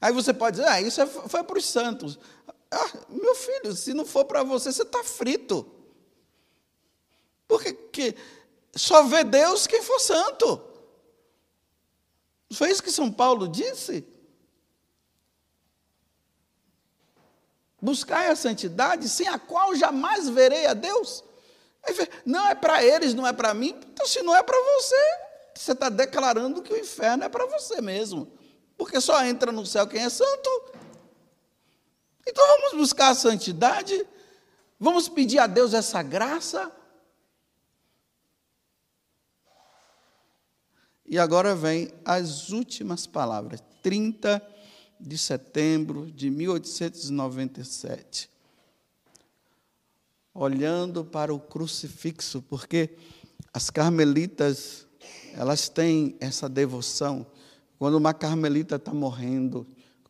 Aí 0.02 0.12
você 0.12 0.34
pode 0.34 0.58
dizer, 0.58 0.68
ah, 0.68 0.82
isso 0.82 1.00
é, 1.00 1.06
foi 1.06 1.44
para 1.44 1.60
os 1.60 1.66
santos. 1.66 2.18
Ah, 2.72 2.92
meu 3.08 3.36
filho, 3.36 3.76
se 3.76 3.94
não 3.94 4.04
for 4.04 4.26
para 4.26 4.42
você, 4.42 4.72
você 4.72 4.82
está 4.82 5.04
frito. 5.04 5.64
Porque 7.48 7.72
que 7.74 8.16
só 8.76 9.04
vê 9.04 9.24
Deus 9.24 9.68
quem 9.68 9.84
for 9.84 10.00
santo. 10.00 10.60
Foi 12.52 12.72
isso 12.72 12.82
que 12.82 12.92
São 12.92 13.12
Paulo 13.12 13.48
disse? 13.48 14.04
Buscai 17.80 18.28
a 18.28 18.36
santidade, 18.36 19.08
sem 19.08 19.28
a 19.28 19.38
qual 19.38 19.76
jamais 19.76 20.28
verei 20.28 20.66
a 20.66 20.74
Deus. 20.74 21.24
Não 22.26 22.48
é 22.48 22.56
para 22.56 22.84
eles, 22.84 23.14
não 23.14 23.26
é 23.26 23.34
para 23.34 23.54
mim. 23.54 23.76
Então, 23.92 24.06
se 24.06 24.22
não 24.22 24.36
é 24.36 24.44
para 24.44 24.58
você, 24.58 24.96
você 25.56 25.72
está 25.72 25.90
declarando 25.90 26.62
que 26.62 26.74
o 26.74 26.78
inferno 26.78 27.24
é 27.24 27.30
para 27.30 27.46
você 27.46 27.82
mesmo. 27.82 28.32
Porque 28.78 29.02
só 29.02 29.24
entra 29.26 29.52
no 29.52 29.66
céu 29.66 29.88
quem 29.88 30.04
é 30.04 30.10
santo. 30.10 30.50
Então 32.26 32.46
vamos 32.48 32.78
buscar 32.78 33.10
a 33.10 33.16
santidade, 33.16 34.08
vamos 34.80 35.10
pedir 35.10 35.40
a 35.40 35.48
Deus 35.48 35.74
essa 35.74 36.02
graça. 36.04 36.72
E 41.06 41.18
agora 41.18 41.56
vem 41.56 41.92
as 42.06 42.52
últimas 42.52 43.08
palavras, 43.08 43.64
30 43.82 44.42
de 45.00 45.18
setembro 45.18 46.12
de 46.12 46.30
1897, 46.30 48.30
olhando 50.34 51.04
para 51.04 51.34
o 51.34 51.40
crucifixo, 51.40 52.42
porque 52.42 52.96
as 53.54 53.70
carmelitas, 53.70 54.88
elas 55.34 55.70
têm 55.70 56.16
essa 56.20 56.48
devoção. 56.48 57.26
Quando 57.78 57.96
uma 57.96 58.14
carmelita 58.14 58.76
está 58.76 58.94
morrendo, 58.94 59.66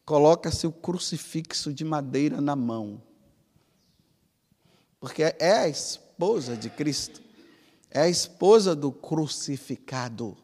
coloca-se 0.06 0.66
o 0.68 0.72
crucifixo 0.72 1.74
de 1.74 1.86
madeira 1.86 2.42
na 2.42 2.56
mão. 2.56 3.02
Porque 5.00 5.24
é 5.24 5.52
a 5.60 5.70
esposa 5.70 6.58
de 6.58 6.70
Cristo, 6.70 7.22
é 7.90 8.02
a 8.02 8.10
esposa 8.10 8.76
do 8.76 8.92
crucificado. 8.92 10.38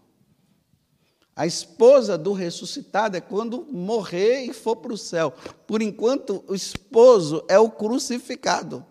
A 1.35 1.45
esposa 1.45 2.17
do 2.17 2.31
ressuscitado 2.31 3.17
é 3.17 3.21
quando 3.21 3.65
morrer 3.69 4.45
e 4.45 4.53
for 4.53 4.77
para 4.77 4.93
o 4.93 4.97
céu. 4.97 5.33
Por 5.67 5.81
enquanto, 5.81 6.45
o 6.47 6.55
esposo 6.55 7.43
é 7.49 7.59
o 7.59 7.69
crucificado. 7.69 8.85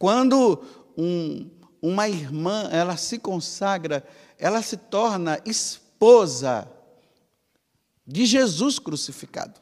Quando 0.00 0.64
um, 0.96 1.50
uma 1.82 2.08
irmã 2.08 2.70
ela 2.72 2.96
se 2.96 3.18
consagra, 3.18 4.02
ela 4.38 4.62
se 4.62 4.78
torna 4.78 5.38
esposa 5.44 6.66
de 8.06 8.24
Jesus 8.24 8.78
crucificado. 8.78 9.60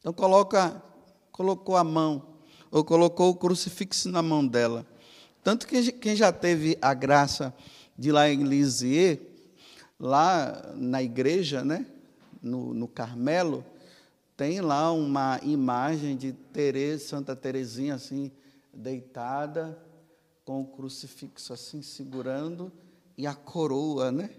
Então 0.00 0.12
coloca, 0.12 0.82
colocou 1.30 1.76
a 1.76 1.84
mão, 1.84 2.40
ou 2.68 2.82
colocou 2.82 3.30
o 3.30 3.36
crucifixo 3.36 4.08
na 4.08 4.22
mão 4.22 4.44
dela. 4.44 4.84
Tanto 5.44 5.64
que 5.64 5.92
quem 5.92 6.16
já 6.16 6.32
teve 6.32 6.76
a 6.82 6.92
graça 6.92 7.54
de 7.96 8.08
ir 8.08 8.12
lá 8.12 8.28
em 8.28 8.42
Lisieux, 8.42 9.20
lá 10.00 10.72
na 10.74 11.00
igreja, 11.00 11.64
né, 11.64 11.86
no, 12.42 12.74
no 12.74 12.88
Carmelo, 12.88 13.64
tem 14.38 14.62
lá 14.62 14.90
uma 14.90 15.38
imagem 15.42 16.16
de 16.16 16.32
Teresa, 16.32 17.08
Santa 17.08 17.36
Teresinha 17.36 17.96
assim 17.96 18.32
deitada 18.72 19.78
com 20.46 20.62
o 20.62 20.66
crucifixo 20.66 21.52
assim 21.52 21.82
segurando 21.82 22.72
e 23.18 23.26
a 23.26 23.34
coroa, 23.34 24.10
né? 24.10 24.30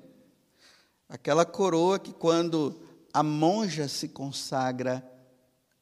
Aquela 1.07 1.45
coroa 1.45 1.99
que 1.99 2.13
quando 2.13 2.81
a 3.13 3.21
monja 3.21 3.87
se 3.87 4.07
consagra 4.07 5.07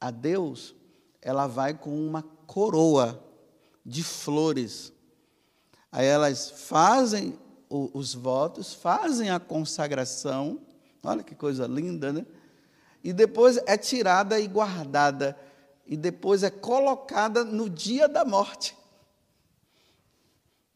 a 0.01 0.11
Deus, 0.11 0.75
ela 1.21 1.47
vai 1.47 1.73
com 1.73 1.95
uma 1.95 2.23
coroa 2.45 3.23
de 3.85 4.03
flores 4.03 4.91
Aí 5.91 6.05
elas 6.05 6.49
fazem 6.49 7.37
os 7.69 8.13
votos, 8.13 8.73
fazem 8.73 9.29
a 9.29 9.39
consagração, 9.39 10.61
olha 11.03 11.23
que 11.23 11.33
coisa 11.33 11.65
linda, 11.65 12.13
né? 12.13 12.25
E 13.03 13.13
depois 13.13 13.57
é 13.65 13.77
tirada 13.77 14.39
e 14.39 14.47
guardada, 14.47 15.37
e 15.85 15.95
depois 15.95 16.43
é 16.43 16.49
colocada 16.49 17.43
no 17.43 17.69
dia 17.69 18.07
da 18.07 18.25
morte. 18.25 18.77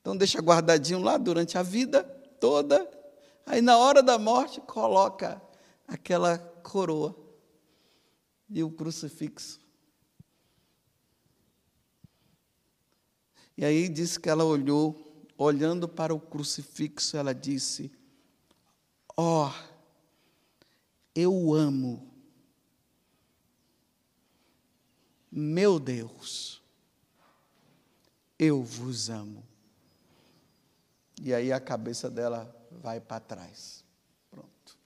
Então 0.02 0.18
deixa 0.18 0.40
guardadinho 0.40 1.00
lá 1.00 1.18
durante 1.18 1.58
a 1.58 1.64
vida 1.64 2.04
toda, 2.40 2.90
aí 3.46 3.62
na 3.62 3.78
hora 3.78 4.02
da 4.02 4.18
morte 4.18 4.60
coloca 4.62 5.42
aquela 5.88 6.38
coroa 6.38 7.16
e 8.50 8.64
o 8.64 8.72
crucifixo. 8.72 9.62
E 13.56 13.64
aí 13.64 13.88
diz 13.88 14.18
que 14.18 14.30
ela 14.30 14.44
olhou, 14.44 15.26
olhando 15.38 15.88
para 15.88 16.14
o 16.14 16.20
crucifixo, 16.20 17.16
ela 17.16 17.34
disse: 17.34 17.92
Ó, 19.16 19.48
oh, 19.48 19.54
eu 21.14 21.54
amo, 21.54 22.11
meu 25.32 25.80
Deus, 25.80 26.62
eu 28.38 28.64
vos 28.64 29.10
amo. 29.10 29.44
E 31.22 31.34
aí 31.34 31.54
a 31.54 31.60
cabeça 31.60 32.10
dela 32.10 32.54
vai 32.72 33.00
para 33.00 33.20
trás. 33.20 33.86
Pronto. 34.30 34.78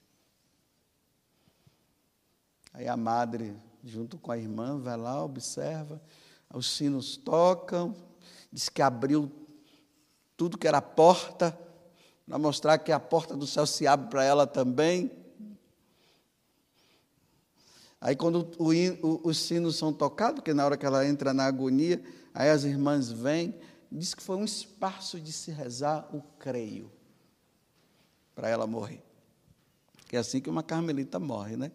Aí 2.72 2.86
a 2.86 2.96
madre, 2.96 3.56
junto 3.82 4.18
com 4.18 4.30
a 4.30 4.38
irmã, 4.38 4.78
vai 4.78 4.96
lá, 4.96 5.24
observa, 5.24 6.00
os 6.52 6.70
sinos 6.76 7.16
tocam, 7.16 7.94
diz 8.52 8.68
que 8.68 8.82
abriu 8.82 9.32
tudo 10.36 10.58
que 10.58 10.68
era 10.68 10.82
porta, 10.82 11.58
para 12.28 12.38
mostrar 12.38 12.78
que 12.78 12.92
a 12.92 13.00
porta 13.00 13.36
do 13.36 13.46
céu 13.46 13.66
se 13.66 13.86
abre 13.86 14.10
para 14.10 14.24
ela 14.24 14.46
também. 14.46 15.10
Aí, 18.06 18.14
quando 18.14 18.48
o, 18.56 18.68
o, 19.04 19.20
os 19.24 19.36
sinos 19.36 19.74
são 19.74 19.92
tocados, 19.92 20.36
porque 20.36 20.54
na 20.54 20.64
hora 20.64 20.76
que 20.76 20.86
ela 20.86 21.04
entra 21.04 21.34
na 21.34 21.44
agonia, 21.44 22.00
aí 22.32 22.48
as 22.50 22.62
irmãs 22.62 23.10
vêm, 23.10 23.52
diz 23.90 24.14
que 24.14 24.22
foi 24.22 24.36
um 24.36 24.44
espaço 24.44 25.18
de 25.18 25.32
se 25.32 25.50
rezar 25.50 26.08
o 26.14 26.22
creio, 26.38 26.88
para 28.32 28.48
ela 28.48 28.64
morrer. 28.64 29.02
Que 30.06 30.14
é 30.14 30.20
assim 30.20 30.40
que 30.40 30.48
uma 30.48 30.62
carmelita 30.62 31.18
morre, 31.18 31.56
né? 31.56 31.72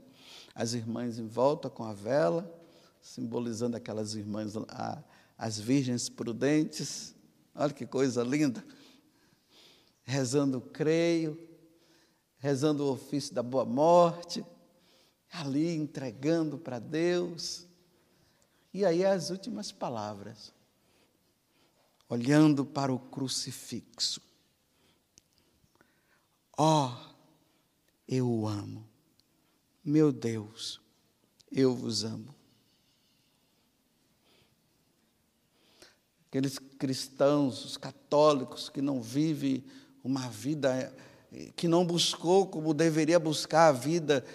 As 0.55 0.71
irmãs 0.71 1.19
em 1.19 1.27
volta 1.27 1.69
com 1.69 1.83
a 1.83 1.91
vela, 1.91 2.49
simbolizando 3.01 3.75
aquelas 3.75 4.15
irmãs 4.15 4.53
as 5.37 5.59
virgens 5.59 6.07
prudentes. 6.07 7.13
Olha 7.53 7.73
que 7.73 7.85
coisa 7.85 8.23
linda. 8.23 8.63
Rezando 10.05 10.61
creio, 10.61 11.37
rezando 12.37 12.85
o 12.85 12.91
ofício 12.93 13.35
da 13.35 13.43
boa 13.43 13.65
morte, 13.65 14.45
ali 15.31 15.75
entregando 15.75 16.57
para 16.57 16.79
Deus. 16.79 17.65
E 18.73 18.85
aí 18.85 19.05
as 19.05 19.29
últimas 19.29 19.71
palavras, 19.71 20.53
olhando 22.07 22.65
para 22.65 22.93
o 22.93 22.99
crucifixo. 22.99 24.21
Ó, 26.57 26.89
oh, 26.89 27.13
eu 28.07 28.29
o 28.29 28.47
amo. 28.47 28.87
Meu 29.83 30.11
Deus, 30.11 30.79
eu 31.51 31.75
vos 31.75 32.03
amo. 32.03 32.35
aqueles 36.31 36.57
cristãos, 36.57 37.65
os 37.65 37.75
católicos 37.75 38.69
que 38.69 38.81
não 38.81 39.01
vivem 39.01 39.65
uma 40.01 40.29
vida, 40.29 40.95
que 41.57 41.67
não 41.67 41.85
buscou 41.85 42.47
como 42.47 42.73
deveria 42.73 43.19
buscar 43.19 43.67
a 43.67 43.71
vida 43.73 44.25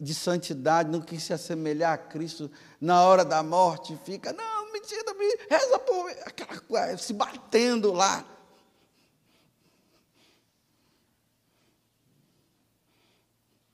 de 0.00 0.14
santidade, 0.14 0.90
não 0.90 1.00
quis 1.00 1.22
se 1.22 1.32
assemelhar 1.32 1.92
a 1.92 1.98
Cristo 1.98 2.50
na 2.80 3.02
hora 3.02 3.24
da 3.24 3.42
morte, 3.42 3.98
fica, 4.04 4.32
não, 4.32 4.72
mentira, 4.72 5.14
me 5.14 5.36
reza 5.48 5.78
por 5.78 6.10
aquela 6.24 6.96
se 6.98 7.12
batendo 7.12 7.92
lá. 7.92 8.24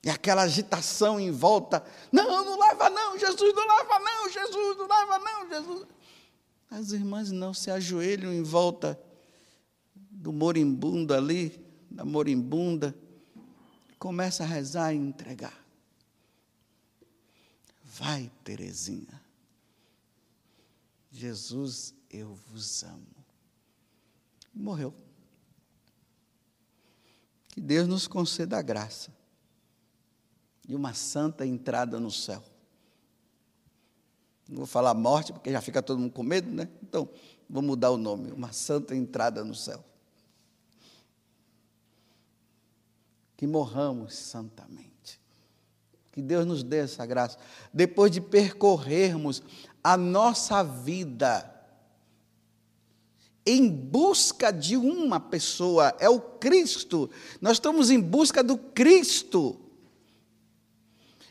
E 0.03 0.09
aquela 0.09 0.41
agitação 0.41 1.17
em 1.17 1.31
volta, 1.31 1.81
não, 2.11 2.43
não 2.43 2.59
leva 2.59 2.89
não, 2.89 3.17
Jesus 3.17 3.53
não 3.55 3.77
leva 3.77 3.99
não, 3.99 4.29
Jesus 4.29 4.77
não 4.77 4.87
leva 4.87 5.19
não, 5.19 5.49
Jesus. 5.49 5.87
As 6.69 6.91
irmãs 6.91 7.31
não 7.31 7.53
se 7.53 7.71
ajoelham 7.71 8.33
em 8.33 8.43
volta 8.43 8.99
do 9.95 10.33
moribundo 10.33 11.13
ali, 11.13 11.63
da 11.89 12.03
moribunda, 12.03 12.93
começa 13.97 14.43
a 14.43 14.47
rezar 14.47 14.93
e 14.93 14.97
entregar. 14.97 15.62
Vai, 17.95 18.31
Terezinha. 18.43 19.21
Jesus, 21.11 21.93
eu 22.09 22.33
vos 22.33 22.83
amo. 22.83 23.05
Morreu. 24.51 24.93
Que 27.49 27.61
Deus 27.61 27.87
nos 27.87 28.07
conceda 28.07 28.57
a 28.57 28.63
graça 28.63 29.15
e 30.67 30.73
uma 30.73 30.95
santa 30.95 31.45
entrada 31.45 31.99
no 31.99 32.09
céu. 32.09 32.43
Não 34.49 34.57
vou 34.57 34.65
falar 34.65 34.95
morte, 34.95 35.31
porque 35.31 35.51
já 35.51 35.61
fica 35.61 35.81
todo 35.81 35.99
mundo 35.99 36.13
com 36.13 36.23
medo, 36.23 36.49
né? 36.49 36.67
Então, 36.81 37.07
vou 37.47 37.61
mudar 37.61 37.91
o 37.91 37.97
nome, 37.97 38.31
uma 38.31 38.51
santa 38.51 38.95
entrada 38.95 39.43
no 39.43 39.53
céu. 39.53 39.85
Que 43.37 43.45
morramos 43.45 44.15
santamente. 44.15 44.92
Que 46.13 46.21
Deus 46.21 46.45
nos 46.45 46.63
dê 46.63 46.77
essa 46.77 47.05
graça. 47.05 47.37
Depois 47.73 48.11
de 48.11 48.21
percorrermos 48.21 49.41
a 49.83 49.97
nossa 49.97 50.63
vida 50.63 51.49
em 53.45 53.67
busca 53.67 54.51
de 54.51 54.77
uma 54.77 55.19
pessoa, 55.19 55.93
é 55.99 56.07
o 56.07 56.19
Cristo. 56.19 57.09
Nós 57.41 57.53
estamos 57.53 57.89
em 57.89 57.99
busca 57.99 58.41
do 58.41 58.57
Cristo. 58.57 59.59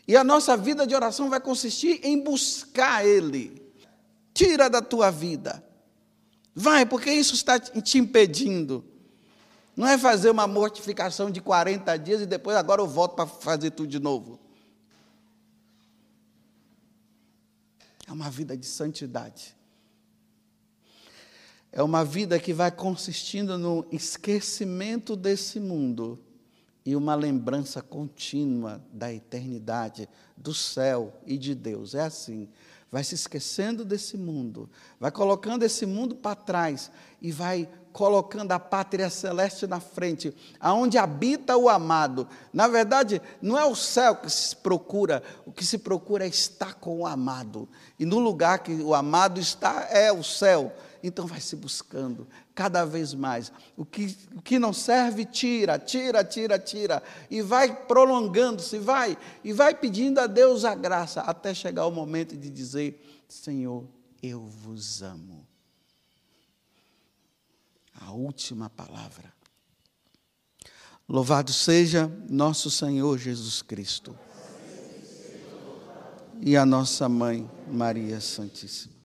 E 0.07 0.16
a 0.16 0.25
nossa 0.25 0.57
vida 0.57 0.87
de 0.87 0.95
oração 0.95 1.31
vai 1.31 1.40
consistir 1.40 2.01
em 2.03 2.21
buscar 2.21 3.07
Ele. 3.07 3.62
Tira 4.35 4.68
da 4.68 4.83
tua 4.83 5.11
vida. 5.11 5.64
Vai, 6.55 6.85
porque 6.85 7.11
isso 7.11 7.35
está 7.35 7.59
te 7.59 7.99
impedindo. 7.99 8.85
Não 9.75 9.87
é 9.87 9.97
fazer 9.97 10.29
uma 10.29 10.47
mortificação 10.47 11.31
de 11.31 11.40
40 11.40 11.97
dias 11.97 12.21
e 12.21 12.27
depois 12.27 12.57
agora 12.57 12.83
eu 12.83 12.87
volto 12.87 13.14
para 13.14 13.27
fazer 13.27 13.71
tudo 13.71 13.88
de 13.88 13.99
novo. 13.99 14.41
É 18.12 18.14
uma 18.14 18.29
vida 18.29 18.55
de 18.55 18.66
santidade. 18.66 19.57
É 21.72 21.83
uma 21.83 22.05
vida 22.05 22.38
que 22.38 22.53
vai 22.53 22.70
consistindo 22.70 23.57
no 23.57 23.87
esquecimento 23.90 25.16
desse 25.16 25.59
mundo 25.59 26.22
e 26.85 26.94
uma 26.94 27.14
lembrança 27.14 27.81
contínua 27.81 28.85
da 28.92 29.11
eternidade, 29.11 30.07
do 30.37 30.53
céu 30.53 31.18
e 31.27 31.38
de 31.38 31.55
Deus. 31.55 31.94
É 31.94 32.03
assim. 32.03 32.51
Vai 32.90 33.03
se 33.03 33.14
esquecendo 33.14 33.83
desse 33.83 34.18
mundo, 34.18 34.68
vai 35.01 35.11
colocando 35.11 35.62
esse 35.62 35.87
mundo 35.87 36.14
para 36.14 36.37
trás 36.37 36.90
e 37.18 37.33
vai 37.33 37.66
colocando 37.92 38.52
a 38.52 38.59
pátria 38.59 39.11
celeste 39.11 39.66
na 39.66 39.78
frente, 39.78 40.35
aonde 40.59 40.98
habita 40.98 41.57
o 41.57 41.68
amado. 41.68 42.26
Na 42.52 42.66
verdade, 42.66 43.20
não 43.40 43.59
é 43.59 43.64
o 43.64 43.74
céu 43.74 44.16
que 44.16 44.31
se 44.31 44.57
procura, 44.57 45.22
o 45.44 45.52
que 45.52 45.64
se 45.64 45.78
procura 45.78 46.24
é 46.24 46.28
estar 46.28 46.74
com 46.74 47.00
o 47.00 47.07
amado. 47.07 47.68
E 47.98 48.05
no 48.05 48.18
lugar 48.18 48.61
que 48.61 48.72
o 48.72 48.94
amado 48.94 49.38
está 49.38 49.88
é 49.90 50.11
o 50.12 50.22
céu. 50.22 50.72
Então 51.02 51.26
vai 51.26 51.40
se 51.40 51.57
buscando 51.57 52.28
cada 52.55 52.85
vez 52.85 53.12
mais. 53.12 53.52
O 53.76 53.85
que, 53.85 54.16
o 54.37 54.40
que 54.40 54.59
não 54.59 54.72
serve, 54.72 55.24
tira, 55.24 55.78
tira, 55.78 56.24
tira, 56.24 56.59
tira. 56.59 57.02
E 57.31 57.42
vai 57.42 57.74
prolongando-se, 57.87 58.78
vai, 58.78 59.18
e 59.42 59.52
vai 59.52 59.74
pedindo 59.74 60.20
a 60.20 60.26
Deus 60.26 60.64
a 60.64 60.74
graça, 60.74 61.20
até 61.22 61.52
chegar 61.52 61.87
o 61.87 61.90
momento 61.90 62.37
de 62.37 62.48
dizer: 62.48 63.05
Senhor, 63.28 63.85
eu 64.22 64.40
vos 64.40 65.02
amo 65.02 65.51
a 68.06 68.12
última 68.12 68.68
palavra. 68.70 69.32
Louvado 71.08 71.52
seja 71.52 72.10
nosso 72.28 72.70
Senhor 72.70 73.18
Jesus 73.18 73.60
Cristo 73.62 74.16
e 76.40 76.56
a 76.56 76.64
nossa 76.64 77.08
mãe 77.08 77.48
Maria 77.70 78.20
Santíssima. 78.20 78.91